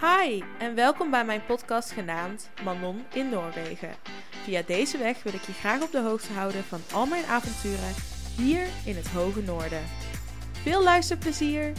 [0.00, 3.94] Hi en welkom bij mijn podcast genaamd Manon in Noorwegen.
[4.30, 7.94] Via deze weg wil ik je graag op de hoogte houden van al mijn avonturen
[8.36, 9.82] hier in het hoge noorden.
[10.52, 11.72] Veel luisterplezier!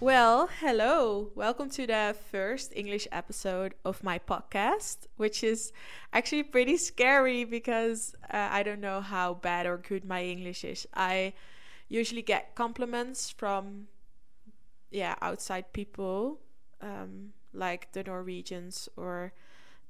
[0.00, 1.30] Well, hello.
[1.34, 5.72] Welcome to the first English episode of my podcast, which is
[6.10, 10.86] actually pretty scary because uh, I don't know how bad or good my English is.
[10.94, 11.32] I
[11.88, 13.88] usually get compliments from
[14.96, 16.40] yeah outside people
[16.80, 19.32] um, like the Norwegians or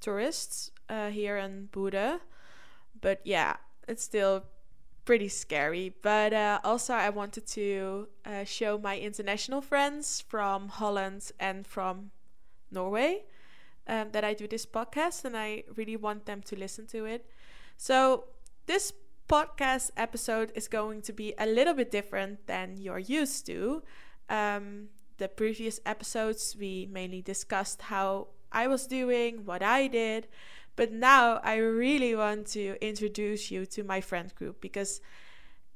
[0.01, 2.20] tourists uh, here in Bodø.
[3.01, 3.56] But yeah,
[3.88, 4.45] it's still
[5.05, 5.95] pretty scary.
[6.02, 12.10] But uh, also, I wanted to uh, show my international friends from Holland and from
[12.70, 13.24] Norway
[13.87, 17.27] um, that I do this podcast, and I really want them to listen to it.
[17.77, 18.24] So,
[18.66, 18.93] this
[19.29, 23.82] podcast episode is going to be a little bit different than you're used to.
[24.29, 24.88] Um,
[25.19, 30.29] the previous episodes, we mainly discussed how I was doing, what I did.
[30.77, 35.01] But now I really want to introduce you to my friend group because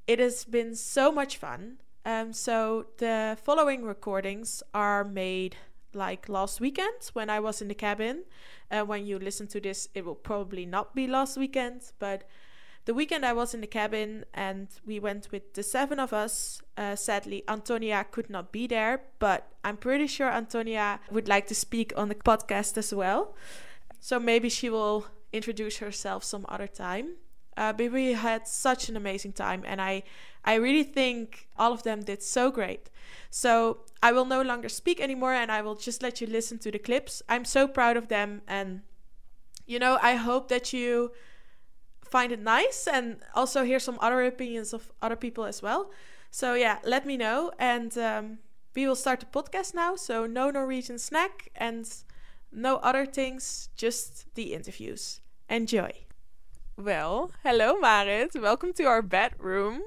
[0.07, 1.79] it has been so much fun.
[2.05, 5.57] Um, so the following recordings are made
[5.93, 8.25] like last weekend when I was in the cabin.
[8.71, 12.25] Uh, when you listen to this, it will probably not be last weekend, but
[12.85, 16.63] the weekend I was in the cabin and we went with the seven of us.
[16.77, 21.55] Uh, sadly, Antonia could not be there, but I'm pretty sure Antonia would like to
[21.55, 23.35] speak on the podcast as well.
[24.01, 27.17] So maybe she will introduce herself some other time.
[27.57, 30.05] Uh, but we had such an amazing time, and I,
[30.45, 32.89] I really think all of them did so great.
[33.29, 36.71] So I will no longer speak anymore, and I will just let you listen to
[36.71, 37.23] the clips.
[37.29, 38.81] I'm so proud of them, and
[39.67, 41.13] you know, I hope that you
[42.11, 45.91] find it nice and also hear some other opinions of other people as well.
[46.31, 48.39] So yeah, let me know, and um,
[48.75, 49.97] we will start the podcast now.
[49.97, 51.89] So no Norwegian snack and
[52.53, 55.21] no other things, just the interviews.
[55.49, 55.93] Enjoy.
[56.77, 58.35] Well, hello Marit.
[58.35, 59.83] Welcome to our bedroom.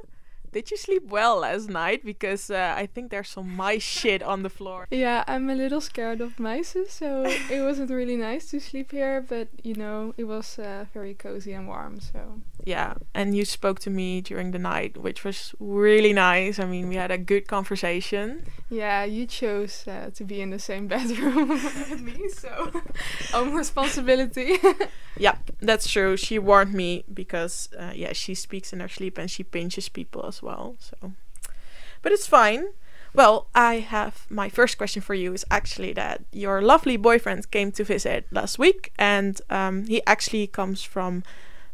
[0.53, 2.05] Did you sleep well last night?
[2.05, 4.87] Because uh, I think there's some mice shit on the floor.
[4.91, 9.25] Yeah, I'm a little scared of mice, so it wasn't really nice to sleep here.
[9.27, 11.99] But you know, it was uh, very cozy and warm.
[11.99, 16.59] So yeah, and you spoke to me during the night, which was really nice.
[16.59, 18.45] I mean, we had a good conversation.
[18.69, 21.49] Yeah, you chose uh, to be in the same bedroom
[21.89, 22.71] with me, so
[23.33, 24.57] own responsibility.
[25.17, 26.15] yeah, that's true.
[26.15, 30.25] She warned me because uh, yeah, she speaks in her sleep and she pinches people
[30.27, 30.75] as well.
[30.79, 31.13] So,
[32.01, 32.65] but it's fine.
[33.15, 37.71] Well, I have my first question for you is actually that your lovely boyfriend came
[37.73, 41.23] to visit last week, and um, he actually comes from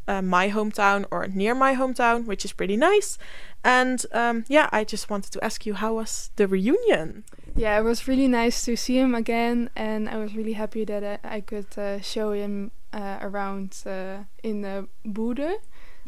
[0.05, 3.17] uh, my hometown or near my hometown, which is pretty nice.
[3.63, 7.23] And um, yeah, I just wanted to ask you, how was the reunion?
[7.55, 11.03] Yeah, it was really nice to see him again, and I was really happy that
[11.23, 15.55] I, I could uh, show him uh, around uh, in the Bodø.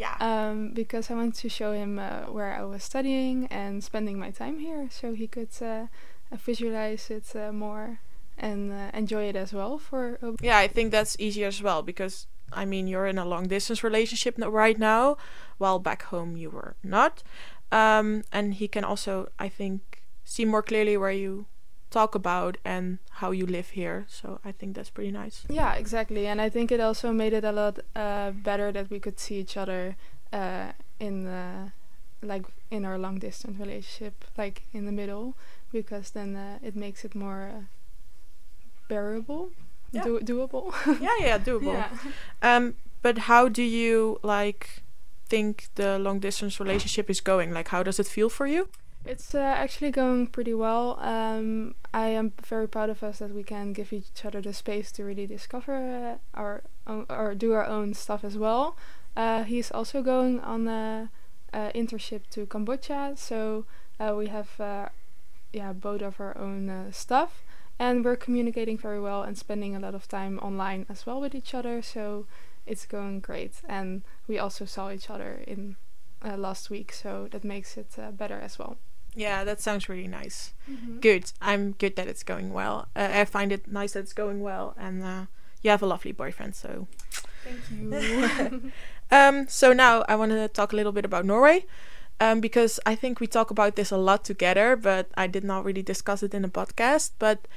[0.02, 0.16] Yeah.
[0.20, 4.32] Um, because I wanted to show him uh, where I was studying and spending my
[4.32, 5.86] time here, so he could uh,
[6.50, 8.00] visualize it more
[8.38, 9.78] and enjoy it as well.
[9.78, 13.48] For yeah, I think that's easier as well because I mean, you're in a long
[13.48, 15.18] distance relationship right now,
[15.58, 17.24] while back home you were not.
[17.72, 21.46] Um, and he can also, I think, see more clearly where you
[21.92, 24.06] talk about and how you live here.
[24.08, 25.46] So I think that's pretty nice.
[25.50, 26.26] Yeah, exactly.
[26.26, 29.36] And I think it also made it a lot uh, better that we could see
[29.36, 29.96] each other
[30.34, 31.72] uh, in the
[32.24, 35.36] like in our long distance relationship, like in the middle,
[35.72, 37.62] because then uh, it makes it more uh,
[38.88, 39.52] bearable
[39.92, 40.04] yeah.
[40.04, 40.74] Do- doable.
[41.02, 41.74] yeah, yeah, doable.
[41.74, 41.90] Yeah.
[42.42, 44.84] Um, but how do you like
[45.28, 47.52] think the long distance relationship is going?
[47.52, 48.70] Like, how does it feel for you?
[49.04, 50.98] It's uh, actually going pretty well.
[51.00, 54.92] Um, I am very proud of us that we can give each other the space
[54.94, 55.76] to really discover
[56.36, 58.78] uh, our own, or do our own stuff as well.
[59.16, 61.10] Uh, he's also going on a,
[61.52, 63.66] a internship to Cambodia, so
[64.00, 64.90] uh, we have uh,
[65.54, 67.44] yeah both of our own uh, stuff
[67.78, 71.36] and we're communicating very well and spending a lot of time online as well with
[71.36, 72.26] each other so
[72.66, 75.76] it's going great and we also saw each other in
[76.24, 78.78] uh, last week so that makes it uh, better as well
[79.16, 81.00] yeah that sounds really nice mm-hmm.
[81.00, 84.42] good i'm good that it's going well uh, i find it nice that it's going
[84.42, 85.26] well and uh,
[85.62, 86.88] you have a lovely boyfriend so
[87.44, 88.72] thank you
[89.12, 91.66] um, so now i want to talk a little bit about norway
[92.22, 95.66] um, because I think we talk about this a lot together, but I did not
[95.66, 97.14] really discuss it in the podcast.
[97.18, 97.48] But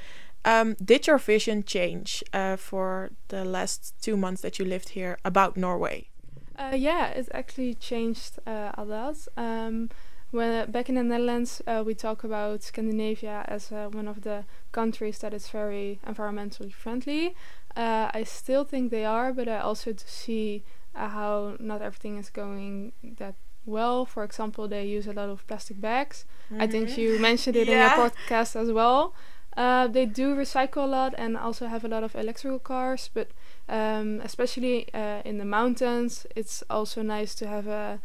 [0.45, 5.19] um, did your vision change uh, for the last two months that you lived here
[5.23, 6.09] about Norway?
[6.57, 9.17] Uh, yeah, it's actually changed uh, a lot.
[9.37, 9.91] Um,
[10.35, 14.45] when back in the Netherlands, uh, we talk about Scandinavia as uh, one of the
[14.73, 17.37] countries that is very environmentally friendly.
[17.77, 20.65] Uh, I still think they are, but I also see
[20.95, 24.05] uh, how not everything is going that well.
[24.05, 26.25] For example, they use a lot of plastic bags.
[26.51, 26.63] Mm-hmm.
[26.63, 27.01] I think mm-hmm.
[27.01, 27.75] you mentioned it yeah.
[27.75, 29.15] in your podcast as well.
[29.57, 33.29] Uh, they do recycle a lot and also have a lot of electrical cars, but
[33.69, 38.01] um, especially uh, in the mountains, it's also nice to have a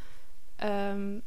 [0.62, 1.24] um,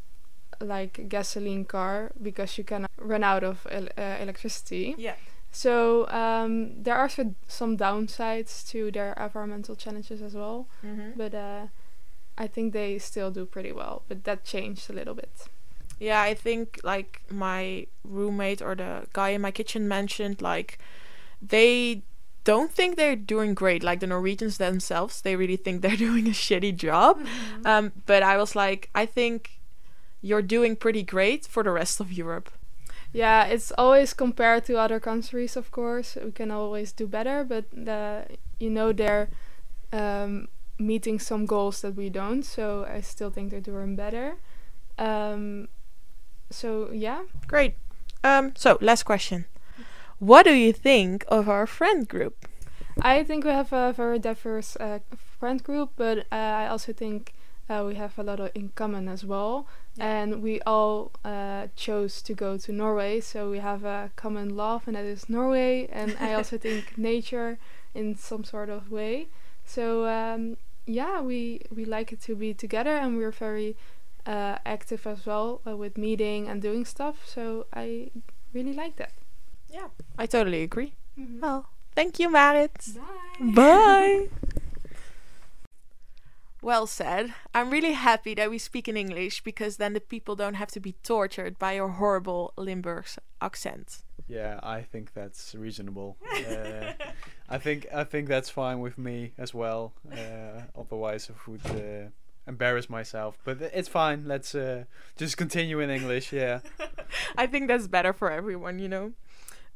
[0.64, 4.94] like gasoline car because you can run out of el- uh, electricity.
[4.96, 5.14] Yeah.
[5.50, 11.10] So um, there are some downsides to their environmental challenges as well, mm-hmm.
[11.14, 11.66] but uh,
[12.38, 14.02] I think they still do pretty well.
[14.08, 15.48] But that changed a little bit.
[16.00, 20.78] Yeah, I think like my roommate or the guy in my kitchen mentioned like
[21.40, 22.02] they
[22.44, 23.82] don't think they're doing great.
[23.82, 27.20] Like the Norwegians themselves, they really think they're doing a shitty job.
[27.20, 27.66] Mm-hmm.
[27.66, 29.60] Um, but I was like, I think
[30.22, 32.50] you're doing pretty great for the rest of Europe.
[33.12, 36.16] Yeah, it's always compared to other countries, of course.
[36.24, 38.24] We can always do better, but the,
[38.58, 39.28] you know they're
[39.92, 40.48] um,
[40.78, 42.42] meeting some goals that we don't.
[42.42, 44.36] So I still think they're doing better.
[44.98, 45.68] Um,
[46.50, 47.74] so yeah, great.
[48.24, 49.44] Um, so last question:
[50.18, 52.46] What do you think of our friend group?
[53.00, 55.00] I think we have a very diverse uh,
[55.38, 57.32] friend group, but uh, I also think
[57.72, 59.66] uh, we have a lot of in common as well
[59.98, 63.20] and we all uh, chose to go to Norway.
[63.20, 65.88] So we have a common love, and that is Norway.
[65.92, 67.58] And I also think nature
[67.94, 69.28] in some sort of way.
[69.64, 73.76] So um, yeah, we we like it to be together, and we're very
[74.26, 77.26] uh, active as well uh, with meeting and doing stuff.
[77.26, 78.10] So I
[78.54, 79.12] really like that.
[79.68, 80.94] Yeah, I totally agree.
[81.18, 81.40] Mm-hmm.
[81.40, 82.72] Well, thank you, Marit.
[83.38, 83.52] Bye.
[83.54, 84.28] Bye.
[86.62, 87.34] Well said.
[87.52, 90.80] I'm really happy that we speak in English because then the people don't have to
[90.80, 93.06] be tortured by your horrible Limburg
[93.40, 94.04] accent.
[94.28, 96.16] Yeah, I think that's reasonable.
[96.32, 96.92] uh,
[97.48, 99.92] I think I think that's fine with me as well.
[100.10, 102.10] Uh, otherwise, I would uh,
[102.46, 103.38] embarrass myself.
[103.44, 104.28] But it's fine.
[104.28, 104.84] Let's uh,
[105.16, 106.32] just continue in English.
[106.32, 106.60] Yeah.
[107.36, 108.78] I think that's better for everyone.
[108.78, 109.12] You know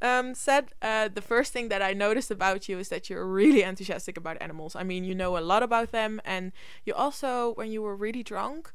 [0.02, 3.62] um, Seth uh, the first thing that I noticed about you is that you're really
[3.62, 4.76] enthusiastic about animals.
[4.76, 6.52] I mean, you know a lot about them, and
[6.84, 8.70] you also, when you were really drunk,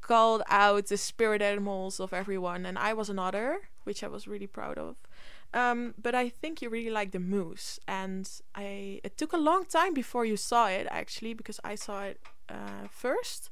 [0.00, 4.46] called out the spirit animals of everyone, and I was another, which I was really
[4.46, 4.96] proud of.
[5.54, 9.64] Um, but I think you really like the moose, and I it took a long
[9.64, 13.50] time before you saw it actually because I saw it uh, first.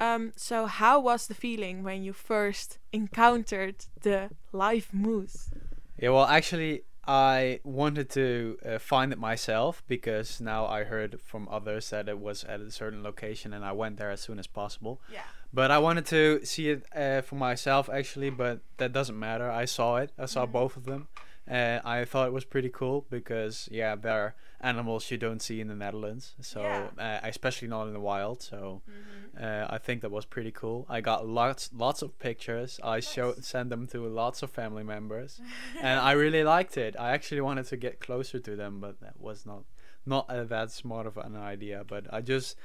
[0.00, 5.50] Um, so how was the feeling when you first encountered the live moose?
[5.98, 11.48] Yeah, well, actually, I wanted to uh, find it myself because now I heard from
[11.50, 14.46] others that it was at a certain location, and I went there as soon as
[14.46, 15.00] possible.
[15.12, 15.22] Yeah.
[15.52, 19.50] But I wanted to see it uh, for myself actually, but that doesn't matter.
[19.50, 20.10] I saw it.
[20.18, 20.52] I saw mm-hmm.
[20.52, 21.08] both of them,
[21.46, 25.60] and I thought it was pretty cool because yeah, there are animals you don't see
[25.60, 26.34] in the Netherlands.
[26.40, 26.88] So yeah.
[26.98, 28.42] uh, especially not in the wild.
[28.42, 29.44] So mm-hmm.
[29.44, 30.86] uh, I think that was pretty cool.
[30.88, 32.78] I got lots lots of pictures.
[32.82, 33.12] I nice.
[33.12, 35.40] showed sent them to lots of family members,
[35.80, 36.94] and I really liked it.
[36.98, 39.64] I actually wanted to get closer to them, but that was not
[40.06, 41.84] not uh, that smart of an idea.
[41.86, 42.56] But I just.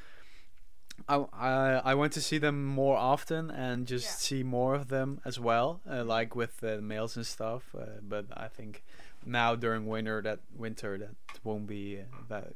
[1.08, 4.12] I, I I want to see them more often and just yeah.
[4.12, 7.64] see more of them as well, uh, like with the males and stuff.
[7.78, 8.84] Uh, but I think
[9.26, 12.54] now during winter that winter that won't be uh, that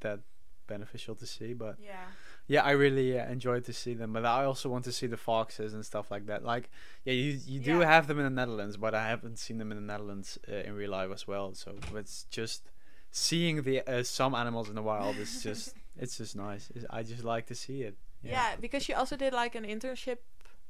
[0.00, 0.20] that
[0.66, 2.06] beneficial to see but yeah
[2.46, 5.16] yeah i really uh, enjoyed to see them but i also want to see the
[5.16, 6.70] foxes and stuff like that like
[7.04, 7.86] yeah you you do yeah.
[7.86, 10.74] have them in the netherlands but i haven't seen them in the netherlands uh, in
[10.74, 12.70] real life as well so it's just
[13.10, 17.02] seeing the uh, some animals in the wild is just it's just nice it's, i
[17.02, 18.30] just like to see it yeah.
[18.32, 20.18] yeah because you also did like an internship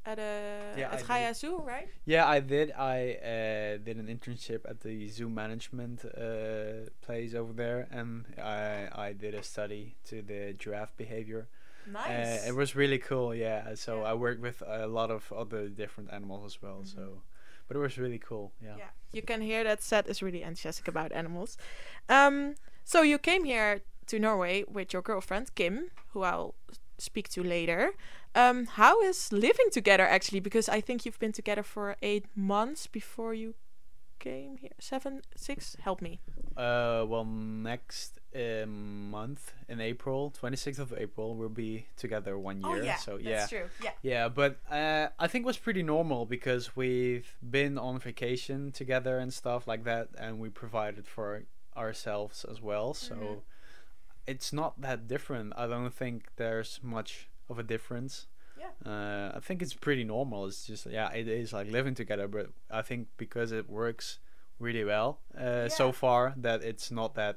[0.05, 1.89] at a yeah, at Gaia Zoo, right?
[2.05, 2.73] Yeah, I did.
[2.73, 8.89] I uh, did an internship at the zoo management uh, place over there, and I
[8.93, 11.49] I did a study to the giraffe behavior.
[11.87, 12.45] Nice.
[12.45, 13.35] Uh, it was really cool.
[13.35, 13.75] Yeah.
[13.75, 14.11] So yeah.
[14.11, 16.83] I worked with a lot of other different animals as well.
[16.83, 16.99] Mm-hmm.
[16.99, 17.23] So,
[17.69, 18.53] but it was really cool.
[18.63, 18.77] Yeah.
[18.79, 18.91] Yeah.
[19.13, 21.57] You can hear that Seth is really enthusiastic about animals.
[22.09, 22.55] Um.
[22.85, 23.83] So you came here
[24.13, 26.55] to Norway with your girlfriend Kim, who I'll
[26.99, 27.93] speak to later.
[28.35, 30.41] Um, how is living together actually?
[30.41, 33.55] Because I think you've been together for eight months before you
[34.19, 34.77] came here.
[34.79, 35.77] Seven, six.
[35.81, 36.21] Help me.
[36.59, 42.61] Uh, well, next uh, month in April, twenty sixth of April, we'll be together one
[42.61, 42.83] year.
[42.83, 43.69] Oh, yeah, so yeah, that's true.
[43.83, 43.91] Yeah.
[44.03, 49.19] Yeah, but uh, I think it was pretty normal because we've been on vacation together
[49.19, 52.93] and stuff like that, and we provided for ourselves as well.
[52.93, 53.15] So.
[53.15, 53.52] Mm -hmm.
[54.27, 55.53] It's not that different.
[55.57, 58.27] I don't think there's much of a difference.
[58.59, 58.91] Yeah.
[58.91, 60.47] Uh, I think it's pretty normal.
[60.47, 64.21] It's just yeah, it is like living together, but I think because it works
[64.59, 67.37] really well uh, so far that it's not that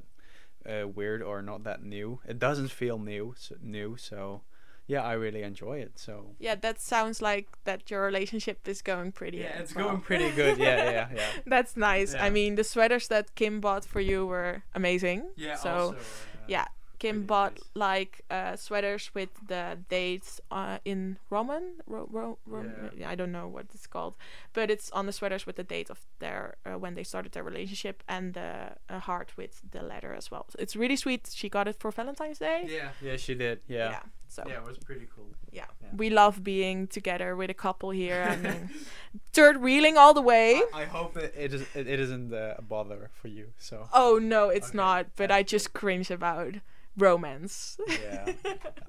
[0.70, 2.20] uh, weird or not that new.
[2.28, 3.98] It doesn't feel new, so, new.
[3.98, 4.42] So
[4.88, 5.94] yeah, I really enjoy it.
[5.96, 9.38] So Yeah, that sounds like that your relationship is going pretty.
[9.38, 9.90] yeah, it's well.
[9.90, 10.58] going pretty good.
[10.58, 11.28] Yeah, yeah, yeah.
[11.48, 12.14] That's nice.
[12.14, 15.26] I mean, the sweaters that Kim bought for you were amazing.
[15.36, 15.56] Yeah.
[15.56, 16.02] So also, uh,
[16.48, 16.66] yeah,
[17.00, 17.64] Kim pretty bought nice.
[17.76, 21.64] like uh, sweaters with the dates uh, in Roman.
[21.88, 23.10] Ro- ro- rom- Yeah.
[23.12, 24.16] I don't know what it's called,
[24.54, 27.44] but it's on the sweaters with the date of their uh, when they started their
[27.44, 30.46] relationship and the a heart with the letter as well.
[30.50, 31.30] So it's really sweet.
[31.34, 32.66] She got it for Valentine's Day.
[32.68, 32.90] Yeah.
[33.02, 33.60] Yeah, she did.
[33.68, 33.90] Yeah.
[33.92, 34.00] yeah.
[34.28, 35.30] So Yeah, it was pretty cool.
[35.52, 35.66] yeah.
[35.82, 35.90] Yeah.
[35.96, 38.26] we love being together with a couple here.
[38.28, 38.70] I mean,
[39.34, 40.62] third wheeling all the way.
[40.74, 43.46] I, I hope it, it is it, it isn't uh, a bother for you.
[43.60, 45.06] So Oh no, it's Okay, not.
[45.16, 46.56] But that's I just cringe about
[46.98, 47.78] romance.
[47.88, 48.34] yeah,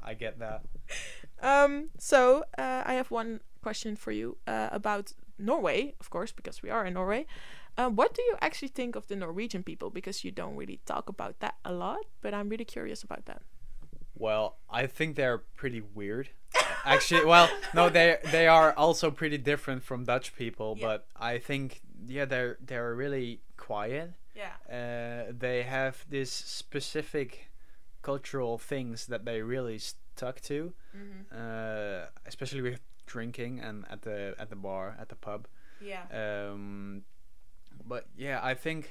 [0.03, 0.63] I get that.
[1.43, 1.91] um.
[1.99, 6.71] So uh, I have one question for you uh, about Norway, of course, because we
[6.71, 7.27] are in Norway.
[7.79, 9.91] Uh, what do you actually think of the Norwegian people?
[9.91, 13.43] Because you don't really talk about that a lot, but I'm really curious about that.
[14.19, 16.31] Well, I think they're pretty weird.
[16.87, 20.87] Actually, well, no, they they are also pretty different from Dutch people, Yeah.
[20.87, 24.13] but I think yeah, they're they're really quiet.
[24.35, 24.53] Yeah.
[24.71, 27.51] Uh, they have this specific
[28.11, 31.23] cultural things that they really stuck to, Mm-hmm.
[31.43, 32.81] uh, especially with
[33.15, 35.41] drinking and at the at the bar at the pub.
[35.81, 36.05] Yeah.
[36.23, 37.03] Um,
[37.89, 38.83] but yeah, I think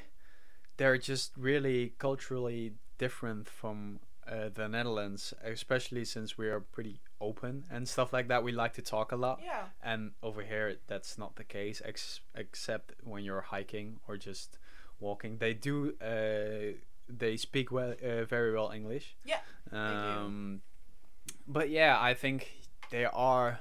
[0.78, 7.64] they're just really culturally different from uh, the Netherlands, especially since we are pretty open
[7.72, 8.44] and stuff like that.
[8.44, 9.66] We like to talk a lot, yeah.
[9.92, 14.58] and over here that's not the case, ex- except when you're hiking or just
[15.00, 15.38] walking.
[15.40, 15.76] They do.
[16.02, 16.78] Uh,
[17.10, 19.16] they speak well, uh, very well English.
[19.26, 19.40] Yeah.
[19.72, 20.62] Um,
[21.48, 22.52] but yeah, I think
[22.92, 23.60] they are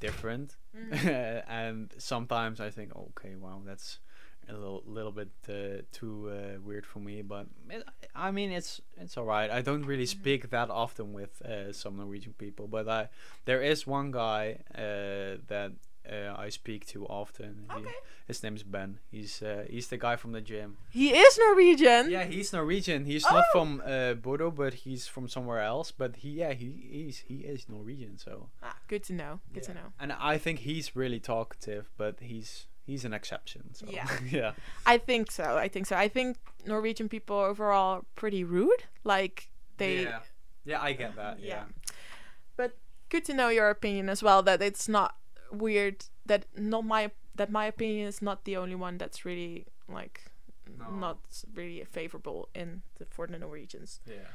[0.00, 1.44] different Mhm.
[1.48, 4.00] and sometimes I think, okay, wow, that's
[4.48, 7.22] a little little bit uh, too uh, weird for me.
[7.22, 9.50] But it, I mean, it's it's alright.
[9.50, 10.20] I don't really Mhm.
[10.20, 13.08] speak that often with uh, some Norwegian people, but I
[13.44, 15.72] there is one guy uh, that
[16.10, 17.66] uh, I speak to often.
[17.76, 17.84] He-
[18.26, 18.98] his name is Ben.
[19.10, 20.78] He's uh, he's the guy from the gym.
[20.90, 22.10] He is Norwegian.
[22.10, 23.04] Yeah, he's Norwegian.
[23.04, 23.52] He's not Oh.
[23.52, 25.92] from uh, Bodo, but he's from somewhere else.
[25.92, 28.16] But he, yeah, he he's he is Norwegian.
[28.18, 29.40] So Ah, good to know.
[29.52, 29.92] Good to know.
[30.00, 33.74] And I think he's really talkative, but he's he's an exception.
[33.74, 34.08] So Yeah.
[34.30, 34.52] yeah,
[34.86, 35.58] I think so.
[35.58, 35.96] I think so.
[35.96, 38.84] I think Norwegian people overall are pretty rude.
[39.04, 40.20] Like they yeah,
[40.64, 40.80] yeah.
[40.80, 41.40] I get that.
[41.40, 41.46] Yeah.
[41.48, 41.64] Yeah,
[42.56, 42.78] But
[43.10, 44.42] good to know your opinion as well.
[44.42, 45.16] That it's not
[45.54, 46.04] weird.
[46.26, 50.20] That not my that my opinion is not the only one that's really like
[50.78, 50.90] No.
[50.90, 51.18] not
[51.54, 54.00] really favorable in the for the Norwegians.
[54.06, 54.28] yeah,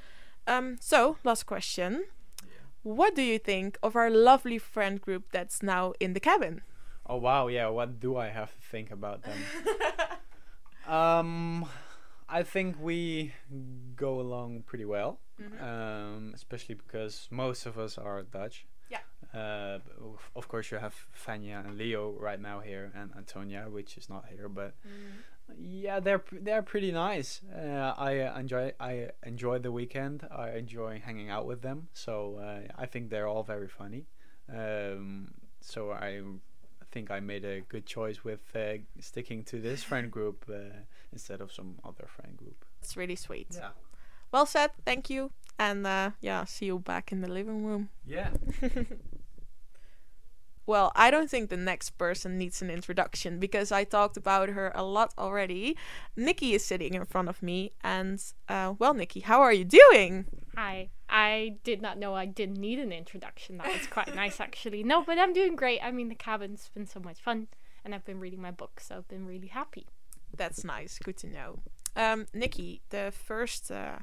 [0.48, 0.78] Um.
[0.82, 2.06] So last question.
[2.46, 2.64] yeah.
[2.84, 6.62] What do you think of our lovely friend group that's now in the cabin?
[7.06, 7.68] Oh wow, yeah.
[7.70, 9.38] What do I have to think about them?
[10.88, 11.66] um,
[12.28, 13.34] I think we
[13.96, 15.20] go along pretty well.
[15.42, 15.62] Mhm.
[15.64, 18.66] um, especially because most of us are Dutch.
[19.34, 19.80] Uh,
[20.36, 24.26] of- course, you have Fenja and Leo right now here, and Antonia, which is not
[24.30, 24.50] here.
[24.50, 24.74] But
[25.58, 27.42] yeah, they're they're pretty nice.
[27.56, 30.28] Uh, I uh, enjoy I enjoy the weekend.
[30.32, 31.88] I enjoy hanging out with them.
[31.94, 34.06] So uh, I think they're all very funny.
[34.52, 35.32] Um,
[35.62, 36.22] so I
[36.92, 40.76] think I made a good choice with uh, sticking to this friend group uh,
[41.12, 42.66] instead of some other friend group.
[42.82, 43.48] It's really sweet.
[43.54, 43.70] Yeah.
[44.32, 44.72] Well said.
[44.86, 45.32] Thank you.
[45.58, 47.90] And uh, yeah, see you back in the living room.
[48.06, 48.30] Yeah.
[50.70, 54.72] Well, I don't think the next person needs an introduction because I talked about her
[54.76, 55.76] a lot already.
[56.16, 60.28] Nikki is sitting in front of me, and uh, well, Nikki, how are you doing?
[60.56, 60.90] Hi.
[61.10, 63.58] I did not know I didn't need an introduction.
[63.58, 64.84] That was quite nice, actually.
[64.84, 65.80] No, but I'm doing great.
[65.84, 67.48] I mean, the cabin's been so much fun,
[67.84, 69.88] and I've been reading my book, so I've been really happy.
[70.38, 71.00] That's nice.
[71.00, 71.62] Good to know.
[71.96, 73.98] Um, Nikki, the first uh,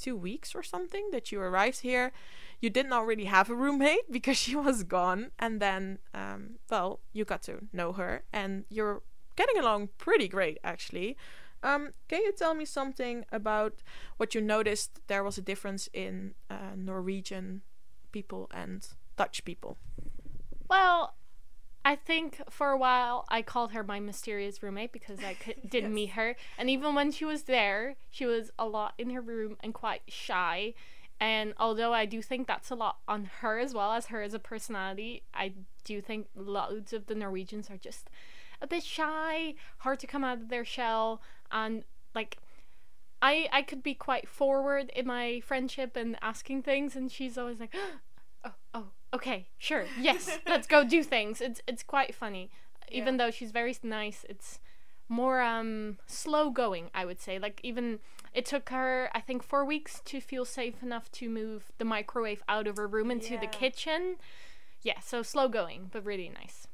[0.00, 2.12] two weeks or something that you arrived here,
[2.60, 5.30] you did not really have a roommate because she was gone.
[5.38, 9.02] And then, um, well, you got to know her, and you're
[9.36, 11.16] getting along pretty great, actually.
[11.62, 13.82] Um, can you tell me something about
[14.16, 17.62] what you noticed there was a difference in uh, Norwegian
[18.12, 19.76] people and Dutch people?
[20.68, 21.14] Well,
[21.84, 25.90] I think for a while I called her my mysterious roommate because I could, didn't
[25.90, 25.94] Yes.
[25.94, 26.36] meet her.
[26.58, 30.02] And even when she was there, she was a lot in her room and quite
[30.08, 30.74] shy.
[31.18, 34.34] And although I do think that's a lot on her as well as her as
[34.34, 35.52] a personality, I
[35.84, 38.08] do think loads of the Norwegians are just
[38.62, 41.20] a bit shy, hard to come out of their shell,
[41.50, 41.84] and
[42.14, 42.38] like
[43.22, 47.60] I I could be quite forward in my friendship and asking things, and she's always
[47.60, 47.74] like,
[48.44, 51.40] oh oh okay, sure, yes, let's go do things.
[51.40, 52.50] It's it's quite funny,
[52.90, 53.26] even Yeah.
[53.26, 54.24] though she's very nice.
[54.28, 54.60] It's
[55.08, 57.38] more um slow going, I would say.
[57.38, 57.98] Like even
[58.34, 62.42] it took her, I think, four weeks to feel safe enough to move the microwave
[62.48, 64.16] out of her room into the kitchen.
[64.82, 66.66] Yeah, so slow going, but really nice.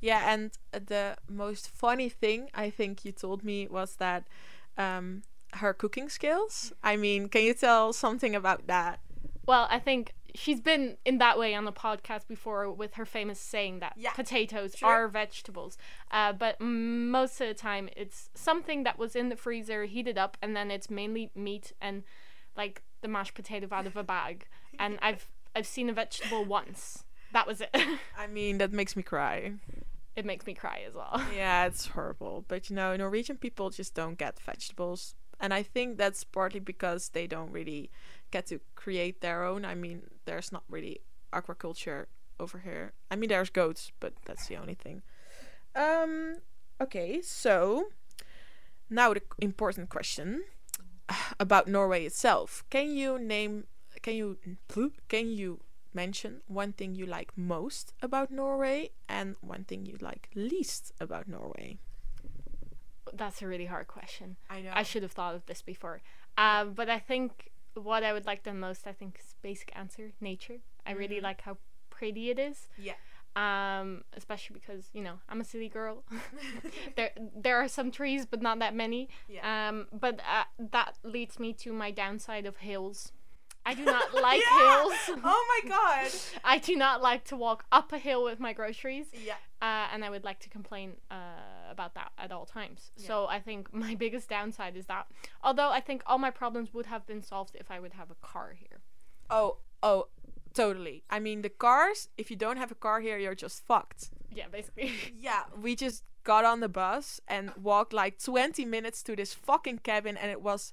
[0.00, 4.24] Yeah, and the most funny thing I think you told me was that
[4.76, 5.22] um,
[5.54, 6.72] her cooking skills.
[6.84, 9.00] I mean, can you tell something about that?
[9.46, 13.40] Well, I think she's been in that way on the podcast before with her famous
[13.40, 14.88] saying that Yeah, potatoes sure.
[14.88, 15.76] are vegetables.
[16.10, 20.36] Uh, but most of the time, it's something that was in the freezer, heated up,
[20.42, 22.04] and then it's mainly meat and
[22.56, 24.46] like the mashed potato out of a bag.
[24.78, 27.02] And I've I've seen a vegetable once.
[27.32, 27.70] That was it.
[28.16, 29.52] I mean, that makes me cry.
[30.14, 31.20] it makes me cry as well.
[31.34, 32.44] Yeah, it's horrible.
[32.46, 35.14] But you know, Norwegian people just don't get vegetables.
[35.40, 37.90] And I think that's partly because they don't really
[38.32, 39.64] get to create their own.
[39.64, 41.00] I mean, there's not really
[41.32, 42.06] aquaculture
[42.38, 42.92] over here.
[43.10, 45.02] I mean, there's goats, but that's the only thing.
[45.74, 46.36] Um,
[46.80, 47.88] okay, so
[48.90, 50.44] now the important question
[51.40, 52.64] about Norway itself.
[52.70, 53.64] Can you name
[54.02, 54.38] can you
[55.08, 55.60] can you
[55.94, 61.26] mention one thing you like most about Norway and one thing you like least about
[61.26, 61.78] Norway?
[63.12, 64.36] That's a really hard question.
[64.50, 64.72] I know.
[64.74, 66.02] I should have thought of this before.
[66.36, 70.12] Um, but I think what I would like the most, I think, is basic answer
[70.20, 70.58] nature.
[70.86, 71.22] I really Mhm.
[71.22, 71.58] like how
[71.90, 72.68] pretty it is.
[72.76, 72.94] Yeah.
[73.36, 76.02] Um, especially because you know I'm a city girl.
[76.96, 79.08] there there are some trees, but not that many.
[79.28, 79.68] Yeah.
[79.68, 83.12] Um, but uh, that leads me to my downside of hills.
[83.70, 84.58] I do not like Yeah!
[84.82, 84.94] hills.
[85.34, 86.10] oh my god.
[86.54, 89.34] I do not like to walk up a hill with my groceries Yeah.
[89.60, 91.14] uh, and I would like to complain uh,
[91.74, 92.80] about that at all times.
[92.96, 93.06] Yeah.
[93.08, 95.04] So I think my biggest downside is that.
[95.46, 98.16] Although I think all my problems would have been solved if I would have a
[98.32, 98.78] car here.
[99.30, 100.08] Oh, oh,
[100.54, 101.04] totally.
[101.10, 104.10] I mean, the cars, if you don't have a car here, you're just fucked.
[104.38, 104.92] Yeah, basically.
[105.28, 109.78] Yeah, we just got on the bus and walked like 20 minutes to this fucking
[109.90, 110.72] cabin and it was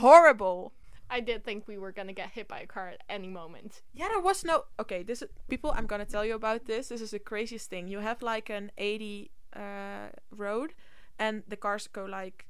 [0.00, 0.72] horrible.
[1.10, 3.82] I did think we were gonna get hit by a car at any moment.
[3.94, 4.64] Yeah, there was no.
[4.80, 5.72] Okay, this is people.
[5.76, 6.88] I'm gonna tell you about this.
[6.88, 7.88] This is the craziest thing.
[7.88, 10.74] You have like an 80 uh, road,
[11.18, 12.46] and the cars go like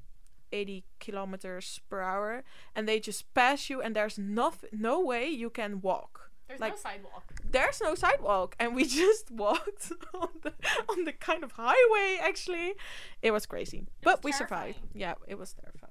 [0.51, 2.43] 80 kilometers per hour,
[2.75, 6.31] and they just pass you, and there's no no way you can walk.
[6.47, 7.33] There's Like- no sidewalk.
[7.51, 10.53] There's no sidewalk, and we just walked on the
[10.89, 12.17] on the kind of highway.
[12.21, 12.73] Actually,
[13.21, 14.79] it was crazy, but we survived.
[14.93, 15.86] Yeah, it was terrifying.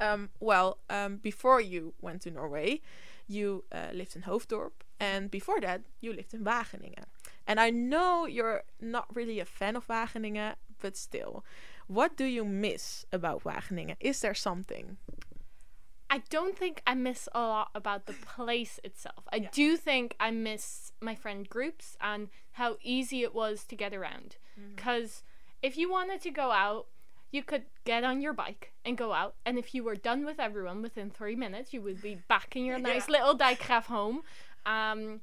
[0.00, 2.80] Um, well, um, before you went to Norway,
[3.26, 7.04] you uh, lived in Hoofddorp, and before that, you lived in Wageningen.
[7.46, 11.44] And I know you're not really a fan of Wageningen, but still,
[11.86, 13.96] what do you miss about Wageningen?
[14.00, 14.98] Is there something?
[16.08, 19.24] I don't think I miss a lot about the place itself.
[19.32, 19.48] I Yeah.
[19.52, 24.36] do think I miss my friend groups and how easy it was to get around.
[24.74, 25.22] Because
[25.62, 26.86] if you wanted to go out,
[27.32, 29.34] you could get on your bike and go out.
[29.44, 32.64] And if you were done with everyone within three minutes, you would be back in
[32.64, 33.18] your nice Yeah.
[33.18, 34.22] little Dijkgraaf home.
[34.64, 35.20] Um,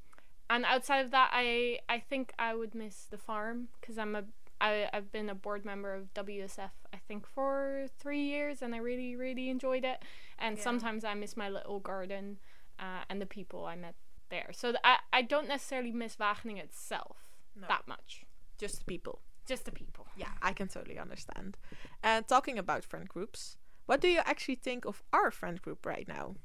[0.50, 4.24] and outside of that, I I think I would miss the farm because I'm a
[4.62, 8.78] I, I've been a board member of WSF I think for three years and I
[8.78, 10.02] really really enjoyed it
[10.40, 10.64] and Yeah.
[10.64, 12.38] sometimes I miss my little garden
[12.80, 13.96] uh, and the people I met
[14.30, 17.18] there so th- I, I don't necessarily miss Wageningen itself
[17.60, 17.68] No.
[17.68, 18.24] that much
[18.58, 19.20] Just the people.
[19.46, 21.58] Just the people Yeah, I can totally understand.
[22.02, 26.08] And talking about friend groups, what do you actually think of our friend group right
[26.08, 26.36] now?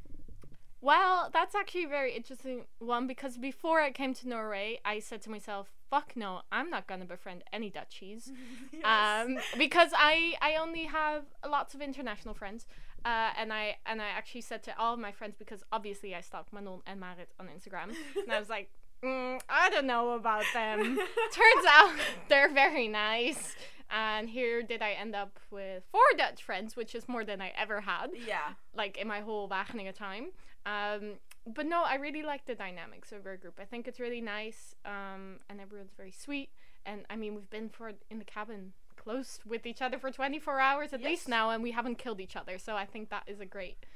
[0.80, 5.22] Well, that's actually a very interesting one because before I came to Norway, I said
[5.22, 8.30] to myself, "Fuck no, I'm not gonna befriend any Dutchies,"
[8.84, 12.66] um, because I I only have lots of international friends,
[13.04, 16.20] uh, and I and I actually said to all of my friends because obviously I
[16.20, 18.70] stalk Manon and Marit on Instagram, and I was like,
[19.02, 20.96] mm, I don't know about them.
[21.32, 21.92] Turns out
[22.28, 23.56] they're very nice.
[23.90, 27.52] And here did I end up with four Dutch friends, which is more than I
[27.56, 28.52] ever had yeah.
[28.74, 30.26] like in my whole Wageningen time.
[30.66, 31.14] Um,
[31.46, 33.58] but no, I really like the dynamics of our group.
[33.58, 36.50] I think it's really nice, um, and everyone's very sweet.
[36.84, 40.60] And I mean, we've been for in the cabin close with each other for 24
[40.60, 41.08] hours at Yes.
[41.08, 42.58] least now, and we haven't killed each other.
[42.58, 43.86] So I think that is a great,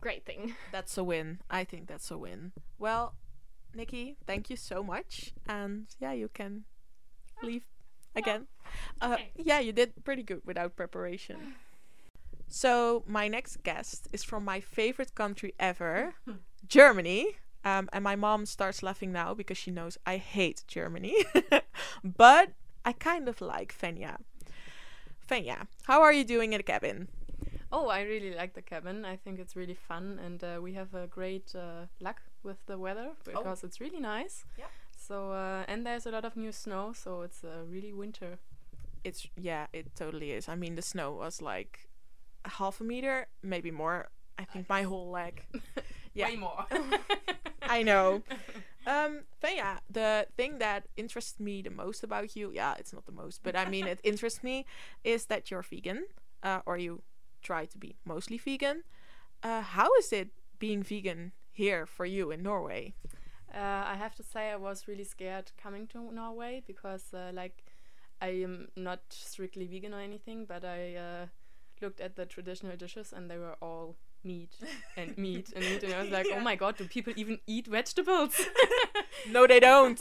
[0.00, 0.54] great thing.
[0.70, 1.40] That's a win.
[1.50, 2.52] I think that's a win.
[2.78, 3.14] Well,
[3.74, 5.32] Nikki, thank you so much.
[5.48, 6.64] And yeah, you can
[7.42, 7.64] leave
[8.14, 8.46] again.
[9.00, 11.54] Uh, yeah, you did pretty good without preparation.
[12.48, 16.14] So, my next guest is from my favorite country ever,
[16.66, 17.36] Germany.
[17.64, 21.14] Um, and my mom starts laughing now because she knows I hate Germany.
[22.04, 22.52] but
[22.84, 24.16] I kind of like Fenja.
[25.28, 27.08] Fenja, how are you doing in the cabin?
[27.70, 29.04] Oh, I really like the cabin.
[29.04, 32.78] I think it's really fun, and uh, we have a great uh, luck with the
[32.78, 34.44] weather because it's really nice.
[34.58, 34.66] Yeah.
[34.96, 38.38] So uh, and there's a lot of new snow, so it's uh, really winter.
[39.04, 40.48] It's yeah, it totally is.
[40.48, 41.88] I mean, the snow was like
[42.44, 44.08] half a meter, maybe more.
[44.38, 45.44] I think my whole leg.
[46.12, 46.26] Yeah.
[46.26, 46.66] Way more.
[47.62, 48.22] I know.
[48.86, 53.04] Um, but yeah, the thing that interests me the most about you, yeah, it's not
[53.04, 54.64] the most, but I mean, it interests me,
[55.04, 56.06] is that you're vegan,
[56.42, 57.02] uh, or you
[57.42, 58.84] try to be mostly vegan.
[59.42, 62.94] Uh, how is it being vegan here for you in Norway?
[63.54, 67.64] Uh, I have to say I was really scared coming to Norway because uh, like
[68.20, 71.26] I am not strictly vegan or anything, but I uh,
[71.82, 74.50] looked at the traditional dishes and they were all meat
[74.96, 77.66] and meat and meat and I was like, oh my god, do people even eat
[77.66, 78.40] vegetables?
[79.28, 80.00] no, they don't.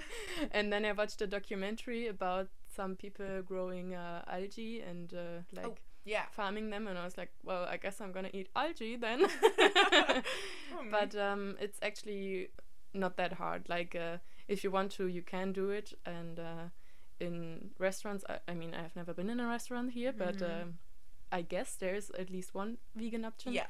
[0.50, 5.82] and then I watched a documentary about some people growing uh, algae and uh, like
[6.08, 6.26] yeah.
[6.30, 9.20] farming them, and I was like, well, I guess I'm gonna eat algae then.
[10.90, 12.48] but um, it's actually
[12.94, 13.68] not that hard.
[13.68, 14.18] Like, uh,
[14.48, 15.92] if you want to, you can do it.
[16.06, 16.64] And uh,
[17.20, 20.62] in restaurants, I, I mean, I've never been in a restaurant here, but Mhm.
[20.62, 20.78] um,
[21.30, 23.52] I guess there's at least one vegan option.
[23.52, 23.66] Yeah.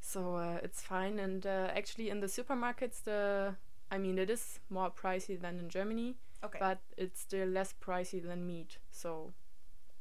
[0.00, 1.18] So uh, it's fine.
[1.18, 3.54] And uh, actually, in the supermarkets, the
[3.90, 6.58] I mean, it is more pricey than in Germany, Okay.
[6.60, 8.78] but it's still less pricey than meat.
[8.90, 9.32] So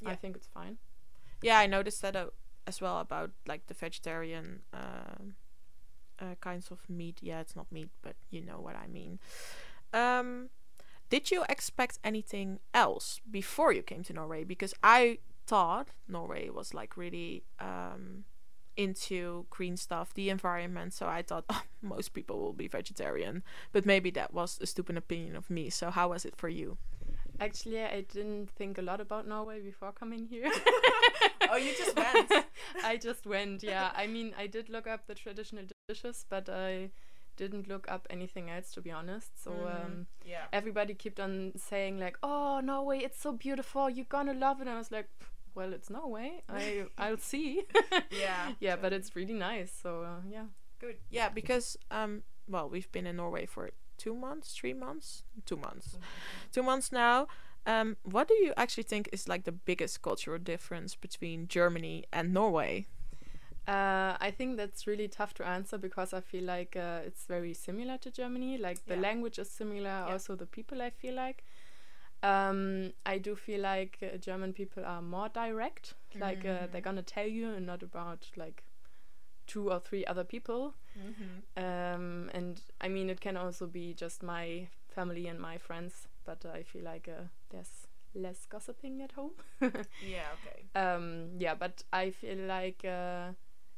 [0.06, 0.78] I think it's fine.
[1.44, 2.28] Yeah, I noticed that uh,
[2.66, 5.36] as well about like the vegetarian um
[6.20, 7.20] uh, kinds of meat.
[7.22, 9.20] Yeah, it's not meat, but you know what I mean.
[9.94, 10.50] Um,
[11.10, 14.44] did you expect anything else before you came to Norway?
[14.44, 18.24] Because I thought Norway was like really um,
[18.78, 20.94] into green stuff, the environment.
[20.94, 24.98] So I thought oh, most people will be vegetarian, but maybe that was a stupid
[24.98, 25.70] opinion of me.
[25.70, 26.78] So how was it for you?
[27.40, 30.52] Actually, I didn't think a lot about Norway before coming here.
[31.54, 32.32] Oh, you just went.
[32.84, 33.92] I just went, yeah.
[33.96, 36.90] I mean, I did look up the traditional dishes, but I
[37.38, 39.32] didn't look up anything else, to be honest.
[39.44, 39.76] So Mhm.
[39.86, 40.46] um, Yeah.
[40.52, 43.90] everybody kept on saying like, "Oh, Norway, it's so beautiful.
[43.90, 45.10] You're gonna love it." And I was like,
[45.56, 46.42] "Well, it's Norway.
[46.50, 47.64] I I'll see."
[48.12, 48.54] Yeah.
[48.60, 49.72] yeah, but it's really nice.
[49.84, 50.46] So uh, yeah.
[50.80, 50.98] Good.
[51.10, 55.98] Yeah, because um, well, we've been in Norway for two months, three months, two months,
[56.52, 57.28] two months now.
[57.66, 62.34] Um, what do you actually think is like the biggest cultural difference between Germany and
[62.34, 62.88] Norway?
[63.66, 67.54] Uh, I think that's really tough to answer because I feel like uh, it's very
[67.54, 68.58] similar to Germany.
[68.58, 69.02] Like the Yeah.
[69.02, 70.82] language is similar, also the people.
[70.82, 71.44] I feel like.
[72.22, 75.94] Um, I do feel like uh, German people are more direct.
[76.20, 78.64] Like uh, they're gonna tell you, and not about like
[79.48, 80.76] two or three other people.
[81.58, 86.46] Um, and I mean, it can also be just my family and my friends, but
[86.46, 89.32] I feel like uh, there's less gossiping at home.
[89.62, 90.28] Yeah.
[90.46, 90.66] Okay.
[90.76, 93.32] um, yeah, but I feel like uh,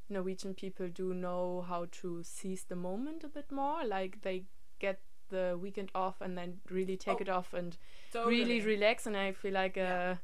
[0.09, 3.85] Norwegian people do know how to seize the moment a bit more.
[3.85, 4.43] Like they
[4.79, 7.77] get the weekend off and then really take Oh, it off and
[8.13, 9.07] really relax.
[9.07, 10.15] And I feel like uh, Yeah.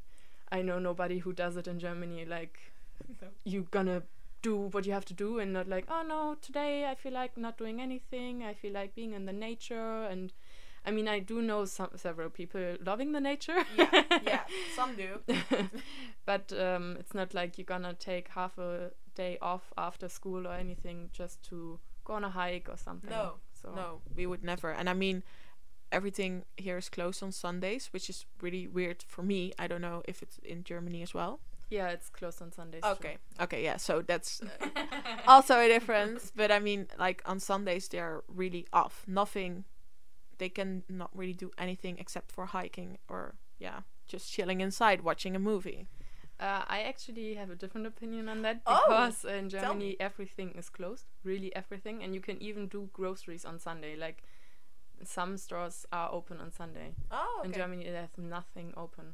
[0.52, 2.26] I know nobody who does it in Germany.
[2.26, 2.60] Like
[3.46, 4.04] you're gonna
[4.42, 7.38] do what you have to do and not like oh no today I feel like
[7.38, 8.44] not doing anything.
[8.44, 10.34] I feel like being in the nature and.
[10.86, 13.64] I mean, I do know some several people loving the nature.
[13.78, 14.04] yeah.
[14.26, 14.40] Yeah.
[14.76, 15.20] Some do.
[16.26, 20.54] but um, it's not like you're gonna take half a day off after school or
[20.54, 23.10] anything just to go on a hike or something.
[23.10, 24.72] No, so No, we would never.
[24.72, 25.24] And I mean,
[25.92, 29.54] everything here is closed on Sundays, which is really weird for me.
[29.60, 31.42] I don't know if it's in Germany as well.
[31.70, 32.82] yeah, it's closed on Sundays.
[32.82, 32.90] too.
[32.90, 33.18] Okay.
[33.40, 33.64] Okay.
[33.64, 33.78] Yeah.
[33.78, 34.68] So that's uh,
[35.28, 36.32] also a difference.
[36.36, 39.04] But I mean, like on Sundays, they're really off.
[39.08, 39.66] Nothing.
[40.42, 45.36] They can not really do anything except for hiking or yeah, just chilling inside watching
[45.36, 45.86] a movie.
[46.40, 50.68] Uh, I actually have a different opinion on that Oh, because in Germany everything is
[50.68, 53.96] closed, really everything, and you can even do groceries on Sunday.
[53.96, 54.24] Like
[55.04, 56.96] some stores are open on Sunday.
[57.12, 57.42] Oh.
[57.46, 59.14] In Germany, there's nothing open.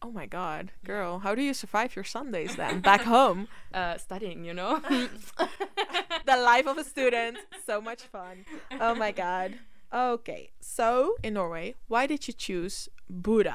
[0.00, 3.48] Oh my God, girl, how do you survive your Sundays then back home?
[3.74, 4.80] Uh, studying, you know.
[6.24, 7.36] the life of a student.
[7.66, 8.46] So much fun.
[8.80, 9.58] Oh my god.
[9.92, 13.54] Okay, so in Norway, why did you choose Bodø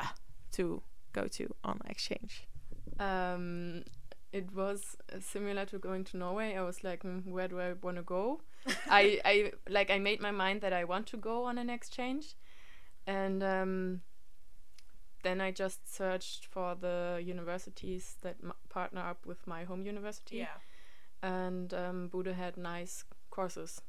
[0.52, 0.82] to
[1.13, 2.45] go to on exchange?
[3.00, 3.84] Um,
[4.34, 6.56] it was uh, similar to going to Norway.
[6.58, 8.41] I was like, "Hmm, where do I want to go?
[8.89, 12.36] I, I like I made my mind that I want to go on an exchange,
[13.08, 14.02] and um,
[15.24, 20.38] then I just searched for the universities that m- partner up with my home university,
[21.24, 23.82] and um, Bodø had nice courses.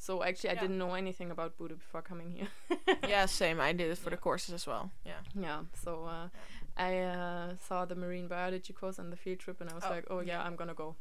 [0.00, 0.60] So actually, I Yeah.
[0.62, 2.48] didn't know anything about Bodø before coming here.
[3.08, 3.60] yeah, same.
[3.60, 4.90] I did it for the courses as well.
[5.04, 5.20] Yeah.
[5.34, 6.28] Yeah, so uh,
[6.76, 9.90] I uh, saw the marine biology course on the field trip, and I was Oh,
[9.90, 10.46] like, oh yeah, yeah.
[10.46, 10.94] I'm gonna go.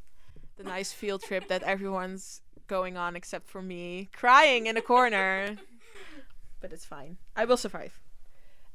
[0.57, 5.57] The nice field trip that everyone's going on except for me, crying in a corner.
[6.61, 7.17] but it's fine.
[7.35, 8.01] I will survive.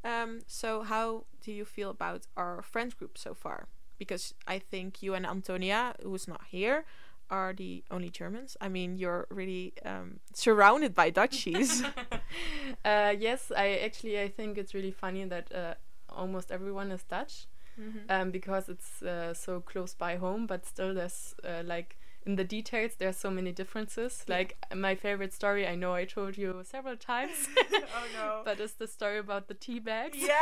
[0.04, 3.66] Um, so how do you feel about our friend group so far?
[3.98, 6.84] Because I think you and Antonia, who's not here,
[7.32, 8.56] are the only Germans.
[8.60, 11.82] I mean, you're really um, surrounded by Dutchies.
[12.84, 15.74] uh, yes, I actually I think it's really funny that uh,
[16.08, 17.46] almost everyone is Dutch
[17.80, 18.04] Mhm.
[18.10, 20.46] um, because it's uh, so close by home.
[20.46, 24.24] But still, there's uh, like in the details there's so many differences.
[24.26, 24.36] Yeah.
[24.36, 28.42] Like my favorite story, I know I told you several times, oh no.
[28.44, 30.18] but it's the story about the tea bags.
[30.18, 30.40] yeah,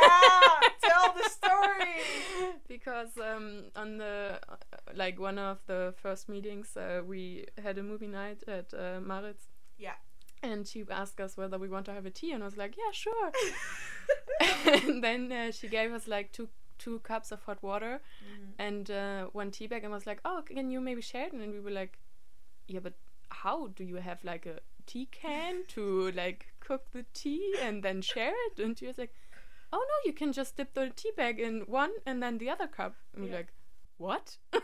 [0.83, 1.97] tell the story.
[2.67, 4.55] because um, on the uh,
[4.95, 9.45] like one of the first meetings uh, we had a movie night at uh, Marit's
[9.77, 9.95] Yeah.
[10.43, 12.75] and she asked us whether we want to have a tea and I was like
[12.77, 13.31] yeah sure
[14.65, 16.49] and then uh, she gave us like two
[16.83, 17.93] two cups of hot water.
[18.25, 18.51] Mhm.
[18.67, 21.33] and uh, one tea bag and was like oh can you maybe share it?
[21.33, 21.97] And we were like
[22.67, 22.93] yeah but
[23.29, 23.67] how?
[23.79, 28.33] Do you have like a tea can to like cook the tea and then share
[28.47, 28.59] it?
[28.65, 29.13] And she was like
[29.73, 32.67] oh no you can just dip the tea bag in one and then the other
[32.67, 32.95] cup.
[33.15, 33.53] And we're like
[33.97, 34.37] what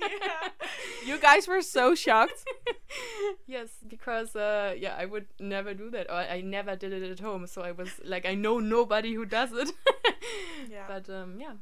[0.00, 0.48] Yeah.
[1.06, 2.44] You guys were so shocked.
[3.46, 7.20] yes because uh yeah i would never do that or i never did it at
[7.20, 9.70] home so i was like i know nobody who does it
[10.70, 10.84] Yeah.
[10.88, 11.54] but um yeah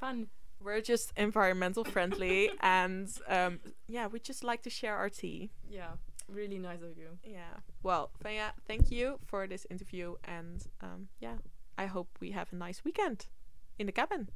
[0.00, 0.28] fun
[0.60, 5.50] We're just environmental friendly, and um, yeah, we just like to share our tea.
[5.70, 5.92] yeah
[6.28, 7.54] really nice of you Yeah.
[7.82, 11.36] Well, Fenja, thank you for this interview, and um, yeah,
[11.78, 13.26] I hope we have a nice weekend
[13.78, 14.28] in the cabin.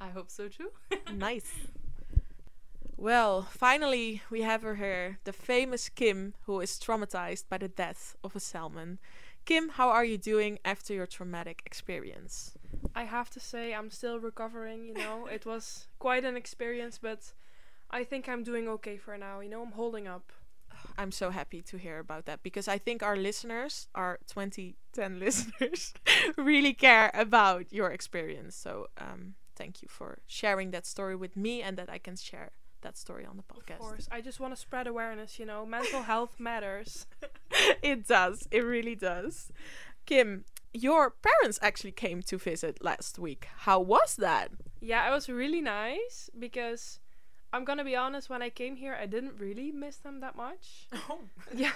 [0.00, 0.70] i hope so too
[1.28, 1.50] nice.
[3.00, 8.14] Well, finally, we have her here, the famous Kim, who is traumatized by the death
[8.22, 8.98] of a salmon.
[9.46, 12.52] Kim, how are you doing after your traumatic experience?
[12.94, 15.26] I have to say I'm still recovering, you know.
[15.32, 17.32] it was quite an experience, but
[17.90, 19.62] I think I'm doing okay for now, you know.
[19.62, 20.30] I'm holding up.
[20.98, 25.94] I'm so happy to hear about that because I think our listeners, our 2010 listeners,
[26.36, 28.56] really care about your experience.
[28.56, 32.50] So, um, thank you for sharing that story with me and that I can share
[32.82, 33.74] that story on the podcast.
[33.74, 34.08] Of course.
[34.10, 35.64] I just want to spread awareness, you know.
[35.66, 37.06] Mental health matters.
[37.82, 38.46] it does.
[38.50, 39.52] It really does.
[40.06, 43.48] Kim, your parents actually came to visit last week.
[43.58, 44.50] How was that?
[44.80, 47.00] Yeah, it was really nice because
[47.52, 50.88] I'm gonna be honest, when I came here I didn't really miss them that much.
[51.08, 51.20] Oh.
[51.54, 51.72] yeah.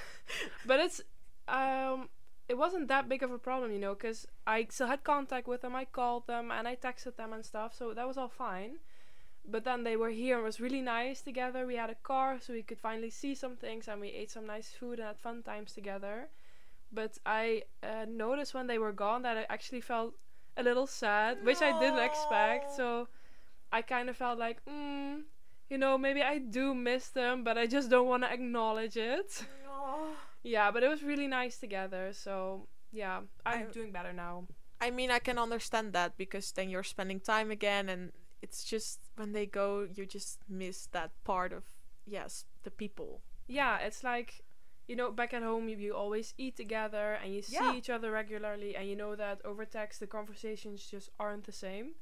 [0.66, 1.00] But it's
[1.48, 2.08] um
[2.48, 5.62] it wasn't that big of a problem, you know, because I still had contact with
[5.62, 5.74] them.
[5.74, 8.76] I called them and I texted them and stuff, so that was all fine.
[9.46, 11.66] But then they were here and it was really nice together.
[11.66, 14.46] We had a car, so we could finally see some things, and we ate some
[14.46, 16.28] nice food and had fun times together.
[16.92, 20.14] But I uh, noticed when they were gone that I actually felt
[20.56, 22.70] a little sad, which I didn't expect.
[22.70, 23.08] So
[23.72, 25.22] I kind of felt like, mm,
[25.68, 29.44] you know, maybe I do miss them, but I just don't want to acknowledge it.
[30.42, 32.12] Yeah, but it was really nice together.
[32.12, 34.44] So yeah, I'm I- doing better now.
[34.80, 39.00] I mean, I can understand that because then you're spending time again, and it's just
[39.16, 41.64] when they go, you just miss that part of
[42.06, 43.20] yes, the people.
[43.46, 44.42] Yeah, it's like
[44.86, 47.74] you know, back at home you, you always eat together and you see Yeah.
[47.74, 51.94] each other regularly, and you know that over text the conversations just aren't the same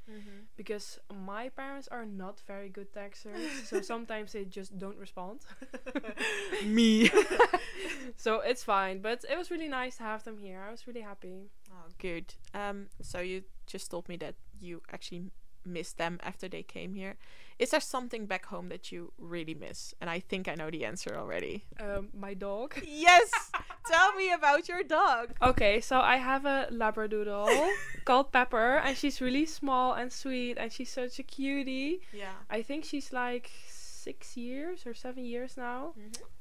[0.57, 5.41] because my parents are not very good texters, so sometimes they just don't respond.
[6.65, 7.09] Me.
[8.17, 10.61] So it's fine, but it was really nice to have them here.
[10.67, 11.51] I was really happy.
[11.71, 12.35] oh, good.
[12.55, 15.31] Um, so you just told me that you actually
[15.65, 17.17] missed them after they came here.
[17.59, 19.95] Is there something back home that you really miss?
[20.01, 21.65] And I think I know the answer already.
[21.79, 22.75] Um, my dog.
[22.85, 23.31] Yes.
[23.87, 25.35] Tell me about your dog.
[25.43, 27.71] Okay, so I have a Labradoodle
[28.05, 32.01] called Pepper, and she's really small and sweet, and she's such a cutie.
[32.13, 32.33] Yeah.
[32.51, 35.95] I think she's like six years or seven years now.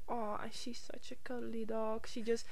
[0.08, 2.06] Oh, and she's such a cuddly dog.
[2.08, 2.46] She just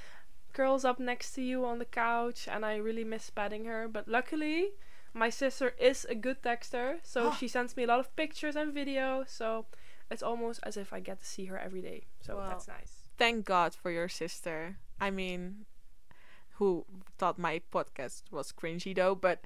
[0.52, 3.88] curls up next to you on the couch, and I really miss petting her.
[3.88, 4.70] But luckily,
[5.14, 8.72] my sister is a good texter, so she sends me a lot of pictures and
[8.74, 9.28] videos.
[9.28, 9.66] So
[10.10, 12.04] it's almost as if I get to see her every day.
[12.20, 12.48] So Wow.
[12.48, 12.92] that's nice.
[13.18, 14.76] Thank God for your sister.
[15.00, 15.66] I mean,
[16.54, 16.84] who
[17.18, 19.40] thought my podcast was cringy though, but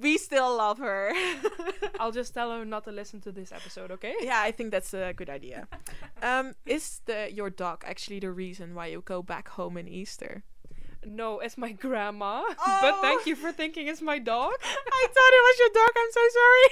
[0.00, 1.12] we still love her.
[2.00, 4.14] I'll just tell her not to listen to this episode, okay?
[4.20, 5.68] yeah, I think that's a good idea.
[6.20, 10.42] Um, is the your dog actually the reason why you go back home in Easter?
[11.04, 12.42] No, it's my grandma.
[12.44, 12.78] Oh.
[12.82, 14.52] But thank you for thinking it's my dog.
[15.00, 15.92] I thought it was your dog.
[15.96, 16.68] I'm so sorry.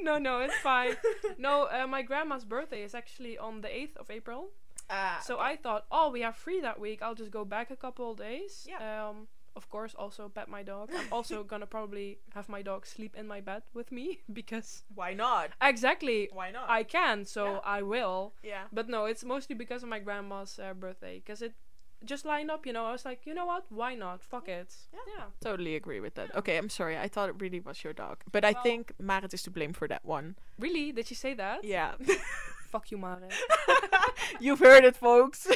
[0.00, 0.96] no, no, it's fine.
[1.38, 4.50] No, uh, my grandma's birthday is actually on the 8th of April.
[4.90, 7.00] Ah, So I thought, oh, we have free that week.
[7.02, 8.66] I'll just go back a couple of days.
[8.68, 9.08] Yeah.
[9.08, 10.90] Um, of course, also pet my dog.
[10.96, 15.12] I'm also gonna probably have my dog sleep in my bed with me because why
[15.14, 15.50] not?
[15.60, 16.70] exactly Why not?
[16.70, 17.60] I can, so Yeah.
[17.78, 18.32] I will.
[18.42, 18.64] yeah.
[18.72, 21.16] But no, it's mostly because of my grandma's uh, birthday.
[21.24, 21.54] Because it,
[22.04, 22.66] just lined up.
[22.66, 23.64] You know, I was like, you know what?
[23.68, 24.22] Why not?
[24.22, 24.74] Fuck it.
[24.92, 25.00] Yeah.
[25.16, 25.24] Yeah.
[25.40, 26.34] Totally agree with that.
[26.34, 26.98] Okay, I'm sorry.
[26.98, 29.88] I thought it really was your dog, but I think Marit is to blame for
[29.88, 30.36] that one.
[30.58, 30.92] Really?
[30.92, 31.64] Did she say that?
[31.64, 31.94] Yeah.
[32.70, 33.32] Fuck you, Marit.
[34.40, 35.48] You've heard it, folks.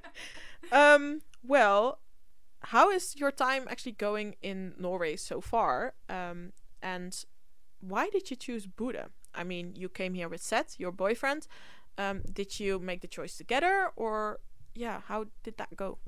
[0.72, 1.98] um, well,
[2.60, 5.94] how is your time actually going in Norway so far?
[6.08, 7.24] Um, and
[7.80, 9.06] why did you choose Bodø?
[9.34, 11.46] I mean, you came here with Seth, your boyfriend.
[11.98, 14.40] Um, did you make the choice together, or
[14.74, 15.98] yeah, how did that go?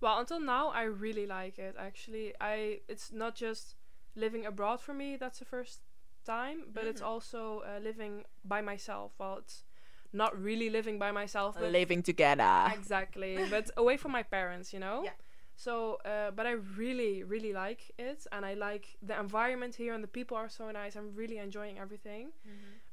[0.00, 1.76] Well, until now, I really like it.
[1.78, 3.76] Actually, I it's not just
[4.16, 5.16] living abroad for me.
[5.16, 5.80] That's the first
[6.24, 7.06] time, but it's Mhm.
[7.06, 9.12] also uh, living by myself.
[9.18, 9.64] Well, it's
[10.12, 12.72] not really living by myself, but Living together.
[12.72, 15.02] exactly, but away from my parents, you know.
[15.04, 15.12] Yeah.
[15.56, 20.02] So, uh, but I really, really like it, and I like the environment here, and
[20.02, 20.96] the people are so nice.
[20.96, 22.32] I'm really enjoying everything.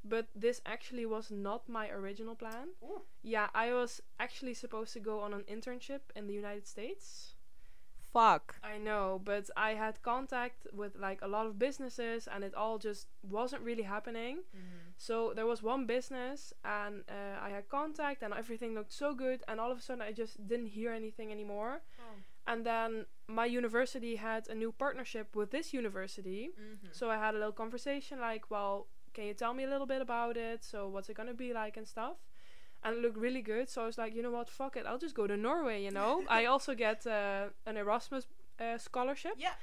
[0.10, 2.70] But this actually was not my original plan.
[3.24, 7.34] Yeah, I was actually supposed to go on an internship in the United States.
[8.14, 8.56] Fuck.
[8.64, 12.78] I know, but I had contact with like a lot of businesses, and it all
[12.80, 14.38] just wasn't really happening.
[14.98, 19.44] So there was one business, and uh, I had contact, and everything looked so good,
[19.48, 21.82] and all of a sudden I just didn't hear anything anymore.
[22.48, 26.52] And then my university had a new partnership with this university,
[26.92, 30.02] so I had a little conversation like, well, can you tell me a little bit
[30.10, 30.64] about it?
[30.64, 32.18] So what's it gonna be like and stuff?
[32.84, 33.68] And it looked really good.
[33.68, 35.84] So I was like, you know what, fuck it, I'll just go to Norway.
[35.84, 38.28] You know, I also get uh, an Erasmus
[38.60, 39.34] uh, scholarship.
[39.38, 39.56] Yeah.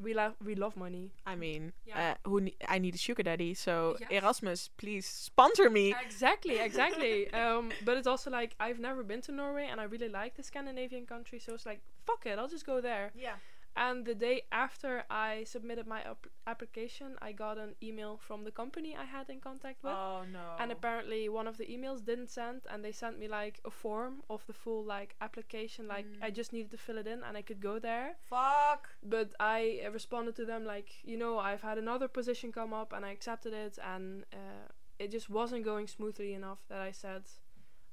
[0.00, 1.12] We love we love money.
[1.32, 2.00] I mean, Yeah.
[2.24, 4.10] uh, who ne- I need a sugar daddy, so Yes.
[4.18, 5.94] Erasmus, please sponsor me.
[6.06, 7.16] Exactly, exactly.
[7.42, 10.42] um, but it's also like I've never been to Norway, and I really like the
[10.42, 11.38] Scandinavian country.
[11.38, 13.10] So it's like, fuck it, I'll just go there.
[13.26, 13.36] Yeah.
[13.76, 18.50] And the day after I submitted my ap- application, I got an email from the
[18.50, 19.92] company I had in contact with.
[19.92, 20.56] Oh no.
[20.58, 24.22] And apparently one of the emails didn't send and they sent me like a form
[24.28, 26.34] of the full like application like I Mm.
[26.34, 28.16] just needed to fill it in and I could go there.
[28.28, 28.88] fuck.
[29.02, 32.92] But I uh, responded to them like, you know, I've had another position come up
[32.92, 34.66] and I accepted it and uh,
[34.98, 37.22] it just wasn't going smoothly enough that I said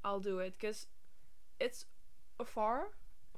[0.03, 0.87] I'll do it cuz
[1.59, 1.85] it's
[2.39, 2.87] a far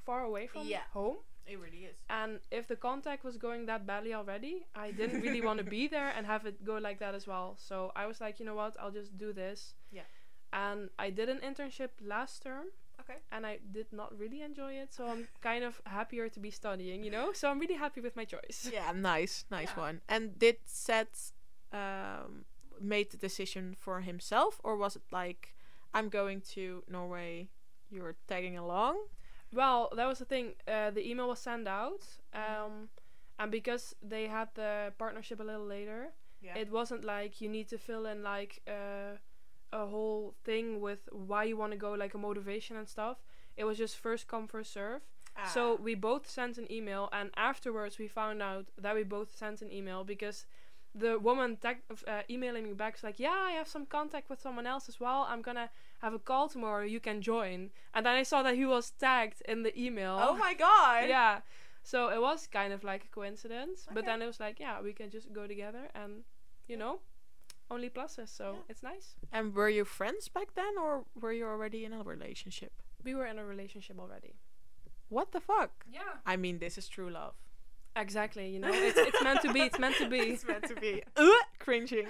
[0.02, 0.84] far away from Yeah.
[0.94, 1.18] home
[1.48, 1.96] It really is.
[2.10, 5.88] and if the contact was going that badly already, I didn't really want to be
[5.96, 7.56] there and have it go like that as well.
[7.58, 9.74] So I was like, you know what, I'll just do this.
[9.90, 10.02] Yeah.
[10.52, 12.66] And I did an internship last term
[13.00, 13.18] Okay.
[13.32, 14.92] and I did not really enjoy it.
[14.92, 17.32] So I'm kind of happier to be studying, you know?
[17.32, 18.68] So I'm really happy with my choice.
[18.72, 19.80] Yeah, nice, nice Yeah.
[19.86, 20.00] one.
[20.08, 21.32] And did Seth
[21.72, 22.44] um,
[22.80, 25.54] made the decision for himself, or was it like,
[25.94, 27.48] I'm going to Norway,
[27.90, 28.96] you're tagging along?
[29.52, 30.54] Well, that was the thing.
[30.66, 32.04] Uh, the email was sent out.
[32.34, 32.88] Um,
[33.38, 36.56] and because they had the partnership a little later, Yeah.
[36.56, 39.16] it wasn't like you need to fill in like uh,
[39.72, 43.18] a whole thing with why you want to go like a motivation and stuff
[43.56, 45.02] it was just first come first serve
[45.36, 45.44] Ah.
[45.46, 49.60] so we both sent an email and afterwards we found out that we both sent
[49.62, 50.46] an email because
[50.94, 54.40] the woman tag- uh, emailing me back was like yeah i have some contact with
[54.40, 58.14] someone else as well i'm gonna have a call tomorrow you can join and then
[58.14, 61.08] i saw that he was tagged in the email oh my god.
[61.16, 61.40] yeah
[61.82, 64.92] so it was kind of like a coincidence but then it was like yeah we
[64.92, 66.22] can just go together and
[66.68, 67.00] you know
[67.70, 68.60] only pluses so Yeah.
[68.70, 72.72] it's nice And were you friends back then, or were you already in a relationship?
[73.04, 74.34] we were in a relationship already
[75.10, 75.84] What the fuck?
[75.92, 77.34] yeah I mean, this is true love.
[77.96, 80.74] exactly you know it's, it's meant to be it's meant to be it's meant to
[80.76, 81.02] be.
[81.16, 82.08] Uh, cringing.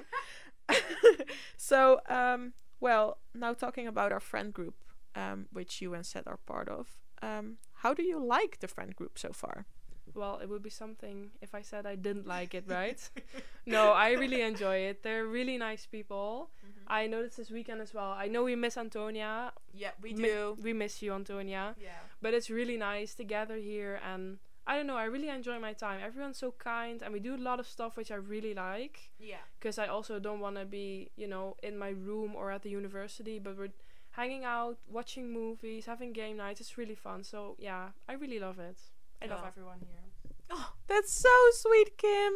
[1.57, 4.75] so, um, well, now talking about our friend group,
[5.15, 6.89] um, which you and Seth are part of.
[7.23, 9.67] Um, how do you like the friend group so far?
[10.15, 13.11] well it would be something if i said i didn't like it right?
[13.67, 15.03] No i really enjoy it.
[15.03, 16.49] They're really nice people.
[16.87, 18.13] I noticed this weekend as well.
[18.13, 19.53] I know we miss antonia.
[19.75, 21.75] Yeah, we Mi- we miss you antonia.
[21.79, 22.01] Yeah.
[22.23, 24.39] but it's really nice to gather here and
[24.69, 27.43] i don't know i really enjoy my time everyone's so kind and we do a
[27.51, 29.43] lot of stuff which i really like Yeah.
[29.59, 32.71] because i also don't want to be you know in my room or at the
[32.71, 33.75] university but we're
[34.13, 38.59] hanging out watching movies having game nights it's really fun so yeah i really love
[38.61, 38.79] it
[39.23, 39.49] i love oh.
[39.49, 40.09] everyone here
[40.51, 42.33] Oh, that's so sweet, Kim.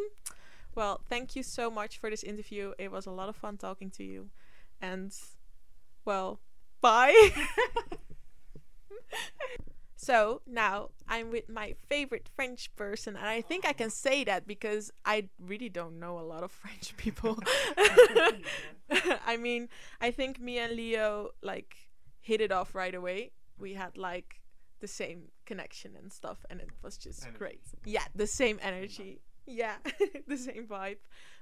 [0.75, 2.73] Well, thank you so much for this interview.
[2.79, 4.29] It was a lot of fun talking to you.
[4.81, 5.15] And,
[6.05, 6.41] well,
[6.81, 7.31] bye.
[10.03, 14.47] so now I'm with my favorite French person, and I think I can say that
[14.47, 17.39] because I really don't know a lot of French people.
[19.27, 19.69] I mean,
[20.01, 21.77] I think me and Leo like
[22.21, 23.31] hit it off right away.
[23.59, 24.41] We had like
[24.81, 27.39] the same connection and stuff, and it was just Energy.
[27.39, 27.61] great.
[27.85, 29.21] Yeah, the same energy.
[29.47, 29.77] Yeah,
[30.27, 30.99] the same vibe.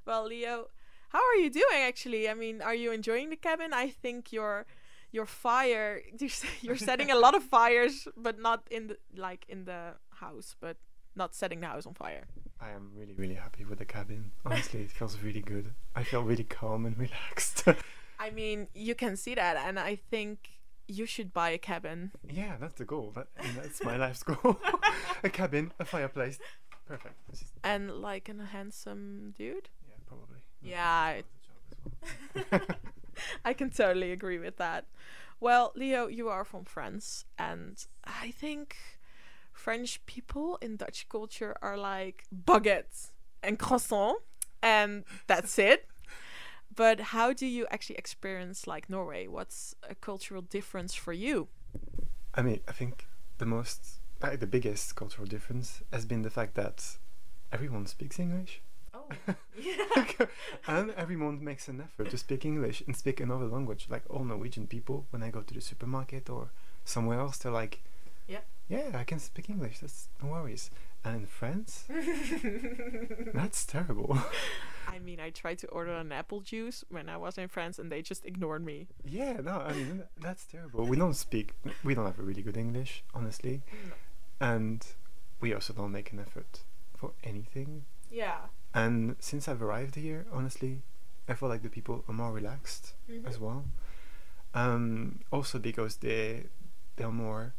[0.06, 0.68] Well, Leo,
[1.10, 2.28] how are you doing actually?
[2.28, 3.72] I mean, are you enjoying the cabin?
[3.72, 4.66] I think you're
[5.12, 6.00] your fire
[6.60, 10.76] you're setting a lot of fires but not in the like in the house but
[11.16, 12.24] not setting the house on fire
[12.62, 14.32] I am really, really happy with the cabin.
[14.44, 15.72] Honestly, it feels really good.
[15.96, 17.64] I feel really calm and relaxed.
[18.20, 22.56] i mean you can see that and i think you should buy a cabin yeah,
[22.60, 23.12] that's the goal.
[23.14, 24.58] That, that's my life's goal.
[25.24, 26.38] a cabin, a fireplace.
[26.86, 27.14] Perfect.
[27.62, 30.42] And like a handsome dude yeah, probably.
[30.62, 31.14] yeah
[32.52, 32.60] I,
[33.44, 34.86] I can totally agree with that.
[35.40, 38.76] Well leo you are from france and i think
[39.52, 43.12] french people in dutch culture are like baguettes
[43.42, 44.18] and croissant
[44.62, 45.86] and that's it.
[46.74, 49.26] But how do you actually experience like norway?
[49.26, 51.48] What's a cultural difference for you?
[52.34, 53.06] I mean, I think
[53.38, 56.96] the most, like, the biggest cultural difference has been the fact that
[57.50, 58.62] everyone speaks English.
[60.66, 63.86] and everyone makes an effort to speak English and speak another language.
[63.90, 66.50] Like all Norwegian people, when I go to the supermarket or
[66.84, 67.82] somewhere else, they're like,
[68.28, 68.40] Yeah.
[68.68, 69.78] yeah, I can speak English.
[69.80, 70.70] That's no worries."
[71.02, 71.84] And in France,
[73.34, 74.18] that's terrible.
[74.88, 77.90] i mean i tried to order an apple juice when i was in france and
[77.92, 80.84] they just ignored me yeah, no, I mean that's terrible.
[80.84, 81.54] We don't speak.
[81.84, 83.62] We don't have a really good English, honestly,
[84.40, 84.84] and
[85.40, 86.60] we also don't make an effort
[86.96, 87.84] for anything.
[88.10, 88.38] Yeah
[88.74, 90.82] And since I've arrived here, honestly,
[91.28, 92.94] I feel like the people are more relaxed
[93.26, 93.64] as well.
[94.54, 96.44] Um, also because they
[96.96, 97.54] they're more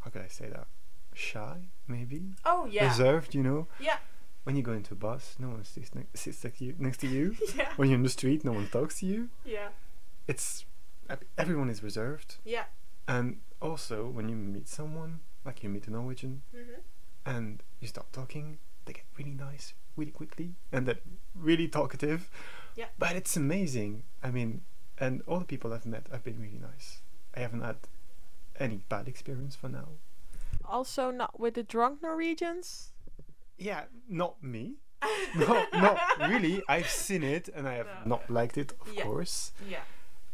[0.00, 0.66] how could I say that
[1.14, 3.34] shy maybe oh yeah reserved.
[3.34, 3.98] You know, yeah
[4.44, 6.74] when you go into a bus, no one sits, ne- sits next to you.
[6.78, 7.36] Next to you.
[7.56, 9.28] yeah when you're in the street, no one talks to you.
[9.44, 9.68] yeah
[10.26, 10.64] It's
[11.36, 12.36] everyone is reserved.
[12.44, 12.64] yeah
[13.06, 16.80] And also when you meet someone, like you meet a Norwegian, mm-hmm.
[17.26, 20.98] and you start talking, they get really nice really quickly and they're
[21.34, 22.30] really talkative.
[22.76, 22.86] Yeah.
[22.98, 24.04] But it's amazing.
[24.22, 24.62] I mean,
[24.98, 27.02] and all the people I've met have been really nice.
[27.34, 27.76] I haven't had
[28.58, 29.88] any bad experience for now.
[30.64, 32.92] also not with the drunk norwegians
[33.58, 34.76] Yeah, not me.
[35.36, 36.62] no, not really.
[36.68, 38.16] I've seen it and I have No.
[38.16, 39.02] not liked it, of Yeah.
[39.04, 39.52] course.
[39.68, 39.84] yeah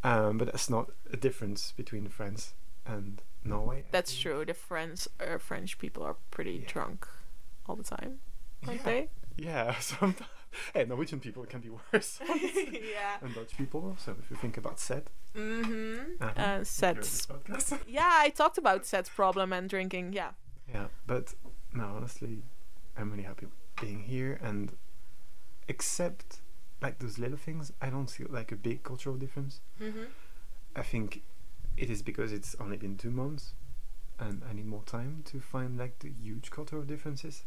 [0.04, 2.54] Um, but that's not a difference between France
[2.86, 3.84] and Norway.
[3.90, 4.44] That's true.
[4.44, 6.68] The French uh, French people are pretty Yeah.
[6.72, 7.08] drunk
[7.66, 8.20] all the time,
[8.66, 8.84] aren't Yeah.
[8.84, 9.08] they?
[9.36, 10.28] Yeah, sometimes.
[10.74, 12.18] Hey, Norwegian people can be worse.
[12.28, 13.18] yeah.
[13.22, 15.10] and Dutch people also, if you think about Seth.
[15.36, 16.22] Mm-hmm.
[16.22, 16.32] Uh-huh.
[16.40, 17.78] Uh, podcast.
[17.88, 20.14] Yeah, I talked about Seth's problem and drinking.
[20.14, 20.30] Yeah.
[20.68, 21.34] yeah, but
[21.72, 22.42] no, honestly,
[22.96, 23.46] I'm really happy
[23.80, 24.72] being here, and
[25.68, 26.40] except
[26.80, 29.60] like those little things, I don't see like a big cultural difference.
[29.80, 30.04] Mm-hmm.
[30.76, 31.22] I think
[31.76, 33.52] it is because it's only been two months,
[34.18, 37.44] and I need more time to find like the huge cultural differences.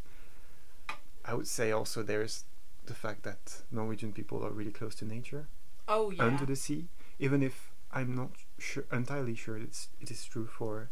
[1.31, 2.43] I would say also there's
[2.85, 5.47] the fact that Norwegian people are really close to nature.
[5.87, 6.25] Oh yeah.
[6.25, 10.89] under the sea, even if I'm not sure entirely sure it's it is true for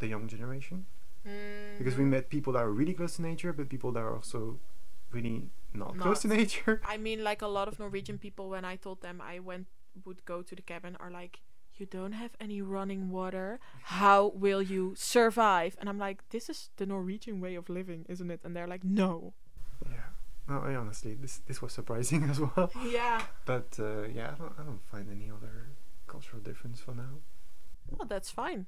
[0.00, 0.84] the young generation.
[1.26, 1.78] Mm-hmm.
[1.78, 4.58] Because we met people that are really close to nature, but people that are also
[5.12, 6.82] really not, close to nature.
[6.84, 9.66] I mean, like a lot of Norwegian people, when I told them I went
[10.04, 11.40] would go to the cabin, are like,
[11.78, 13.60] "You don't have any running water.
[14.00, 18.30] How will you survive?" And I'm like, "This is the Norwegian way of living, isn't
[18.30, 19.32] it?" And they're like, "No."
[20.50, 20.56] Yeah.
[20.56, 22.70] No, I honestly, this this was surprising as well.
[22.84, 23.22] Yeah.
[23.44, 25.68] But uh, yeah, I don't, I don't find any other
[26.06, 27.20] cultural difference for now.
[27.90, 28.66] Well, that's fine.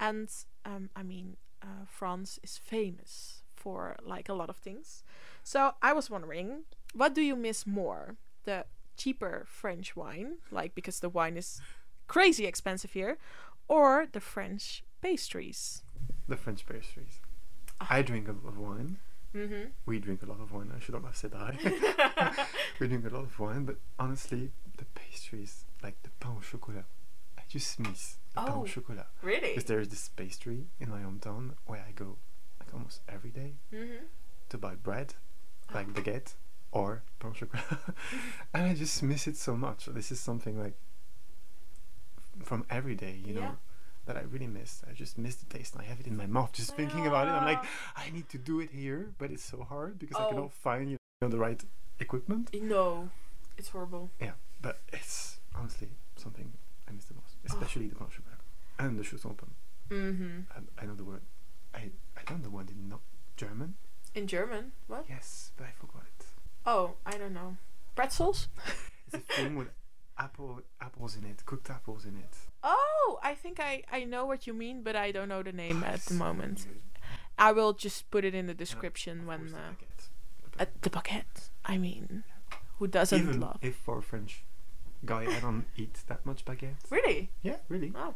[0.00, 0.28] And
[0.64, 5.02] um, I mean, uh, France is famous for like a lot of things.
[5.42, 8.16] So I was wondering, what do you miss more?
[8.44, 11.60] The cheaper French wine, like because the wine is
[12.06, 13.18] crazy expensive here,
[13.68, 15.82] or the French pastries?
[16.28, 17.20] The French pastries.
[17.80, 17.86] Ah.
[17.90, 18.98] I drink a lot of wine.
[19.34, 19.70] Mm-hmm.
[19.86, 20.70] We drink a lot of wine.
[20.74, 21.56] I should not have said I.
[22.80, 26.84] we drink a lot of wine, but honestly, the pastries, like the pain au chocolat,
[27.38, 28.60] I just miss the pain Oh.
[28.62, 29.06] au chocolat.
[29.22, 29.48] really?
[29.48, 32.16] Because there's this pastry in my hometown where I go
[32.60, 34.04] like almost every day Mm-hmm.
[34.50, 35.14] to buy bread,
[35.74, 36.34] like baguette
[36.70, 37.64] or pain au chocolat,
[38.54, 39.86] and I just miss it so much.
[39.86, 40.74] This is something like
[42.42, 43.40] from every day, you Yeah.
[43.40, 43.56] know,
[44.06, 44.82] that I really miss.
[44.88, 47.26] I just miss the taste, and I have it in my mouth just thinking about
[47.28, 47.30] it.
[47.32, 47.62] I'm like,
[47.96, 50.28] I need to do it here, but it's so hard because I Oh.
[50.30, 51.62] cannot find you know the right
[52.00, 52.50] equipment.
[52.54, 53.10] No,
[53.58, 54.10] it's horrible.
[54.20, 56.52] Yeah, but it's honestly something
[56.88, 58.08] I miss the most, especially the pain
[58.78, 59.36] and the chausson
[59.90, 60.40] Mm-hmm.
[60.56, 61.20] I, I know the word.
[61.74, 63.00] I I don't know the word in no,
[63.36, 63.74] German.
[64.14, 65.04] In German, what?
[65.08, 66.26] Yes, but I forgot it.
[66.66, 67.56] Oh, I don't know.
[67.94, 68.48] Pretzels?
[69.06, 69.68] It's a thing with
[70.18, 72.34] apple apples in it, cooked apples in it.
[72.62, 75.82] Oh, I think I I know what you mean, but I don't know the name
[75.84, 76.66] at the moment.
[77.38, 81.50] I will just put it in the description when the uh, at the baguette.
[81.64, 82.22] I mean,
[82.78, 83.58] who doesn't Even love?
[83.62, 84.44] if for a French
[85.04, 86.76] guy, I don't eat that much baguette.
[86.90, 87.30] Really?
[87.42, 87.92] Yeah, really.
[87.96, 88.14] Oh.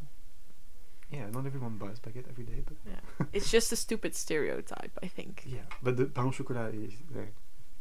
[1.11, 3.27] Yeah, not everyone buys baguette every day, but Yeah.
[3.33, 5.43] it's just a stupid stereotype, I think.
[5.47, 5.63] yeah.
[5.83, 7.31] But the pain au chocolat is there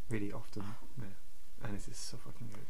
[0.10, 0.64] really often.
[0.98, 1.68] Yeah.
[1.68, 2.66] And it is so fucking good.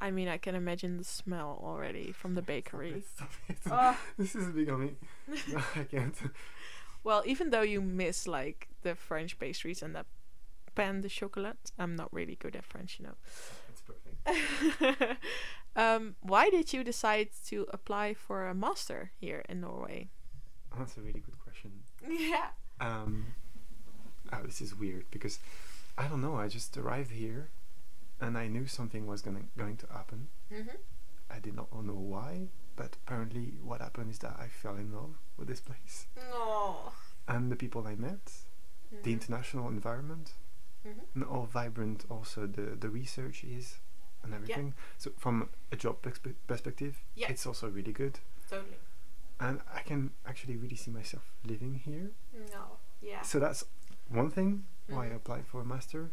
[0.00, 3.02] I mean, I can imagine the smell already from the bakery.
[3.14, 3.58] Stop it.
[3.70, 3.98] Oh.
[4.18, 4.96] this is becoming.
[5.52, 6.14] No, I can't.
[7.02, 10.04] Well, even though you miss like the French pastries and the
[10.74, 13.14] pain de chocolat, I'm not really good at French, you know.
[13.68, 15.18] It's perfect.
[15.76, 20.10] um, why did you decide to apply for a master here in Norway?
[20.78, 21.72] That's a really good question.
[22.06, 22.48] Yeah.
[22.80, 23.34] Um,
[24.32, 25.38] oh, this is weird because
[25.96, 26.36] I don't know.
[26.36, 27.48] I just arrived here,
[28.20, 30.28] and I knew something was gonna going to happen.
[30.52, 30.76] Mm-hmm.
[31.30, 35.16] I did not know why, but apparently what happened is that I fell in love
[35.36, 36.92] with this place Oh.
[37.28, 38.32] and the people I met,
[39.02, 40.34] the international environment,
[40.86, 41.00] Mhm.
[41.14, 42.04] and all vibrant.
[42.08, 43.80] Also, the the research is
[44.22, 44.74] and everything.
[44.98, 47.28] So from a job perspe- perspective, Yeah.
[47.30, 48.78] it's also really good, Totally.
[49.40, 52.12] and I can actually really see myself living here.
[52.52, 52.78] No.
[53.00, 53.22] Yeah.
[53.22, 53.64] So that's
[54.08, 55.16] one thing why I Mhm.
[55.16, 56.12] applied for a master.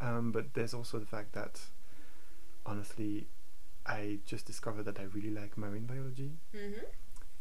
[0.00, 1.60] Um, but there's also the fact that,
[2.66, 3.26] honestly,
[3.86, 6.84] I just discovered that I really like marine biology, Mm-hmm.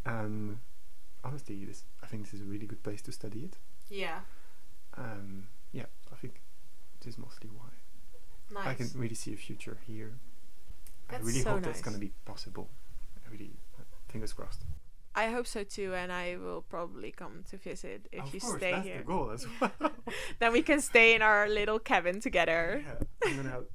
[0.06, 0.58] and
[1.24, 3.58] honestly, this I think this is a really good place to study it.
[3.90, 4.20] Yeah.
[4.98, 6.42] Um, yeah, I think
[7.02, 7.70] this is mostly why
[8.54, 8.68] Nice.
[8.68, 10.14] I can really see a future here.
[11.10, 12.70] That's I really so hope that's gonna be possible.
[13.28, 14.62] I really, uh, fingers crossed.
[15.16, 18.58] I hope so too, and I will probably come to visit if of you course,
[18.58, 18.98] stay that's here.
[19.00, 19.72] the goal as well.
[20.40, 22.84] Then we can stay in our little cabin together.
[22.86, 23.66] yeah, I'm gonna have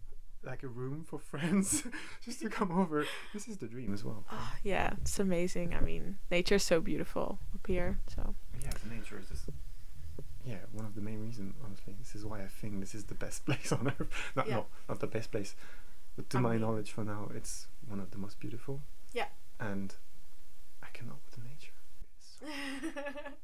[0.43, 1.83] like a room for friends
[2.25, 3.07] just to come over.
[3.33, 4.25] This is the dream as well.
[4.31, 5.75] Oh, yeah, it's amazing.
[5.75, 7.99] I mean, nature's so beautiful up here.
[8.15, 9.47] So Yeah, the nature is just
[10.45, 11.55] yeah one of the main reasons.
[11.65, 14.09] Honestly, this is why I think this is the best place on earth.
[14.37, 14.57] Not Yeah.
[14.57, 15.55] no, not the best place,
[16.17, 18.81] but to I my mean- knowledge, for now, it's one of the most beautiful.
[19.13, 19.29] Yeah.
[19.59, 19.95] and
[21.01, 23.33] I cannot with the nature.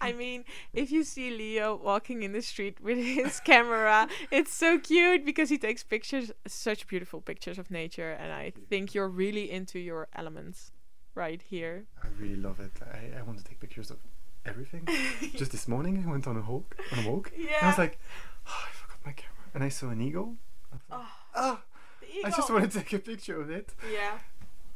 [0.00, 4.78] I mean, if you see Leo walking in the street with his camera, it's so
[4.78, 9.50] cute because he takes pictures, such beautiful pictures of nature, and I think you're really
[9.50, 10.72] into your elements
[11.14, 11.84] right here.
[12.02, 12.72] I really love it.
[12.82, 13.98] I, I want to take pictures of
[14.46, 14.88] everything.
[15.36, 16.76] Just this morning, I went on a walk.
[16.92, 17.32] On a walk.
[17.36, 17.56] yeah.
[17.60, 17.98] And I was like,
[18.46, 20.36] oh, I forgot my camera, and I saw an eagle.
[20.72, 21.62] I like, oh, ah,
[22.00, 24.18] the I just want to take a picture of it, Yeah.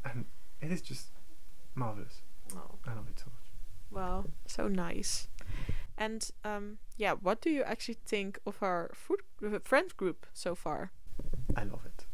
[0.05, 0.27] and
[0.61, 1.07] it is just
[1.75, 2.23] marvelous.
[2.55, 3.51] Oh, I love it so much.
[3.91, 5.29] well, so nice.
[5.97, 10.55] And um, yeah, what do you actually think of our food uh, friend group so
[10.55, 10.91] far?
[11.57, 12.07] I love it.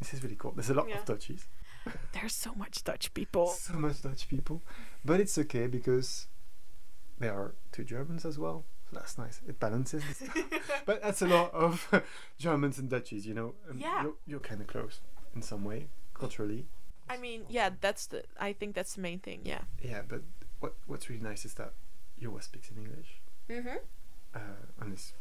[0.00, 0.52] This is really cool.
[0.52, 0.98] There's a lot Yeah.
[0.98, 1.46] of Dutchies.
[2.12, 3.46] There's so much Dutch people.
[3.48, 4.62] So much Dutch people.
[5.04, 6.26] But it's okay because
[7.18, 8.64] there are two Germans as well.
[8.90, 9.40] So that's nice.
[9.48, 10.02] It balances
[10.86, 11.88] but that's a lot of
[12.38, 13.54] Germans and Dutchies, you know.
[13.70, 14.02] And Yeah.
[14.02, 15.00] You're, you're kind of close
[15.34, 16.66] in some way, culturally.
[17.08, 18.24] I mean, yeah, that's the.
[18.38, 19.40] I think that's the main thing.
[19.44, 19.60] Yeah.
[19.82, 20.22] Yeah, but
[20.60, 21.72] what what's really nice is that
[22.18, 23.20] you always speaks in English.
[23.48, 23.76] Mm-hmm.
[24.34, 24.40] Uh,
[24.80, 25.12] and it's,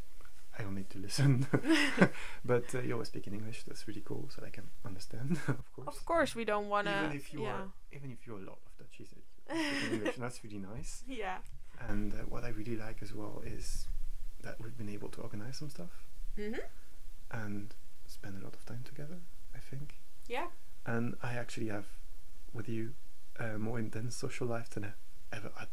[0.57, 1.45] I don't need to listen.
[2.45, 3.63] but uh, you always speak in English.
[3.67, 5.88] That's really cool, so I can understand, of course.
[5.88, 7.03] Of course, we don't wanna.
[7.05, 7.49] even if you yeah.
[7.53, 9.21] are, even if you're a lot of Dutchies, you
[9.79, 11.03] speak English, and that's really nice.
[11.07, 11.38] Yeah.
[11.89, 13.88] And uh, what I really like as well is
[14.41, 15.91] that we've been able to organize some stuff
[16.38, 16.59] Mm-hmm.
[17.31, 17.73] and
[18.07, 19.17] spend a lot of time together.
[19.55, 20.47] I think, Yeah.
[20.86, 21.86] And I actually have
[22.53, 22.93] with you
[23.39, 25.67] a more intense social life than I ever had.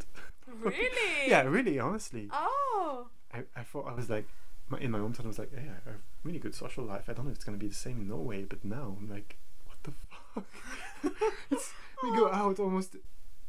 [0.60, 0.88] Really?
[1.28, 2.28] yeah, really, honestly.
[2.32, 3.08] Oh.
[3.32, 4.26] I, I thought I was like,
[4.68, 7.04] my, in my hometown, I was like, yeah, I have really good social life.
[7.08, 9.36] I don't know if it's gonna be the same in Norway, but now I'm like,
[9.66, 9.92] what the
[11.50, 11.62] fuck?
[12.02, 12.96] we go out almost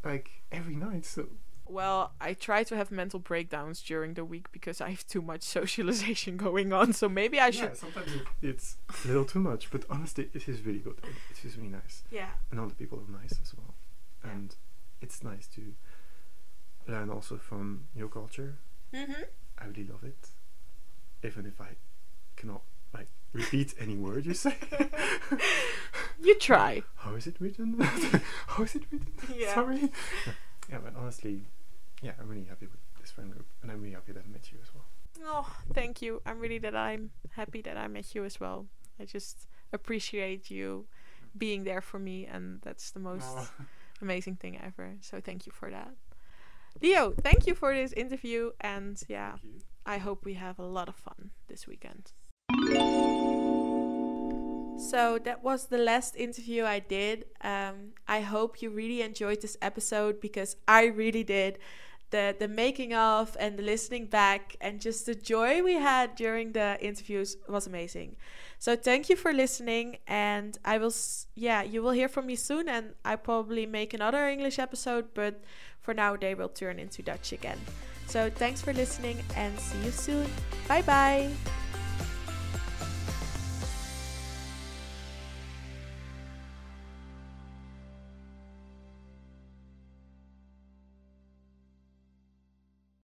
[0.04, 1.06] like every night.
[1.06, 1.28] So
[1.66, 5.42] Well, I try to have mental breakdowns during the week because I have too much
[5.58, 6.94] socialization going on.
[6.94, 7.70] So maybe I should.
[7.70, 8.12] yeah, sometimes
[8.42, 11.00] it's a little too much, but honestly, it is really good.
[11.32, 12.30] It, is really nice, Yeah.
[12.52, 13.74] and all the people are nice as well.
[14.24, 14.32] Yeah.
[14.32, 14.56] And
[15.02, 15.74] it's nice to
[16.88, 18.60] learn also from your culture.
[18.94, 19.24] Mm-hmm.
[19.60, 20.30] I really love it,
[21.24, 21.76] even if I
[22.36, 22.62] cannot
[22.94, 24.56] like repeat any word you say.
[26.22, 26.84] You try.
[26.96, 27.76] How is it written?
[28.48, 29.12] How is it written?
[29.36, 29.56] Yeah.
[29.56, 29.92] Sorry.
[30.70, 31.46] Yeah, but honestly,
[32.02, 34.52] yeah, I'm really happy with this friend group, and I'm really happy that I met
[34.52, 34.86] you as well.
[35.26, 36.22] Oh, thank you.
[36.26, 38.66] I'm really that I'm happy that I met you as well.
[39.00, 40.86] I just appreciate you
[41.38, 43.50] being there for me, and that's the most Oh.
[44.02, 44.96] amazing thing ever.
[45.02, 45.92] So thank you for that.
[46.82, 49.36] Leo, thank you for this interview, and yeah,
[49.86, 52.12] I hope we have a lot of fun this weekend.
[54.78, 57.26] So that was the last interview I did.
[57.42, 61.60] Um, I hope you really enjoyed this episode because I really did.
[62.10, 66.52] The the making of and the listening back and just the joy we had during
[66.52, 68.18] the interviews was amazing.
[68.60, 70.94] So thank you for listening, and I will,
[71.36, 75.44] yeah, you will hear from me soon, and I probably make another English episode, but
[75.82, 77.60] for now they will turn into Dutch again.
[78.08, 80.28] So thanks for listening, and see you soon.
[80.68, 81.63] Bye bye.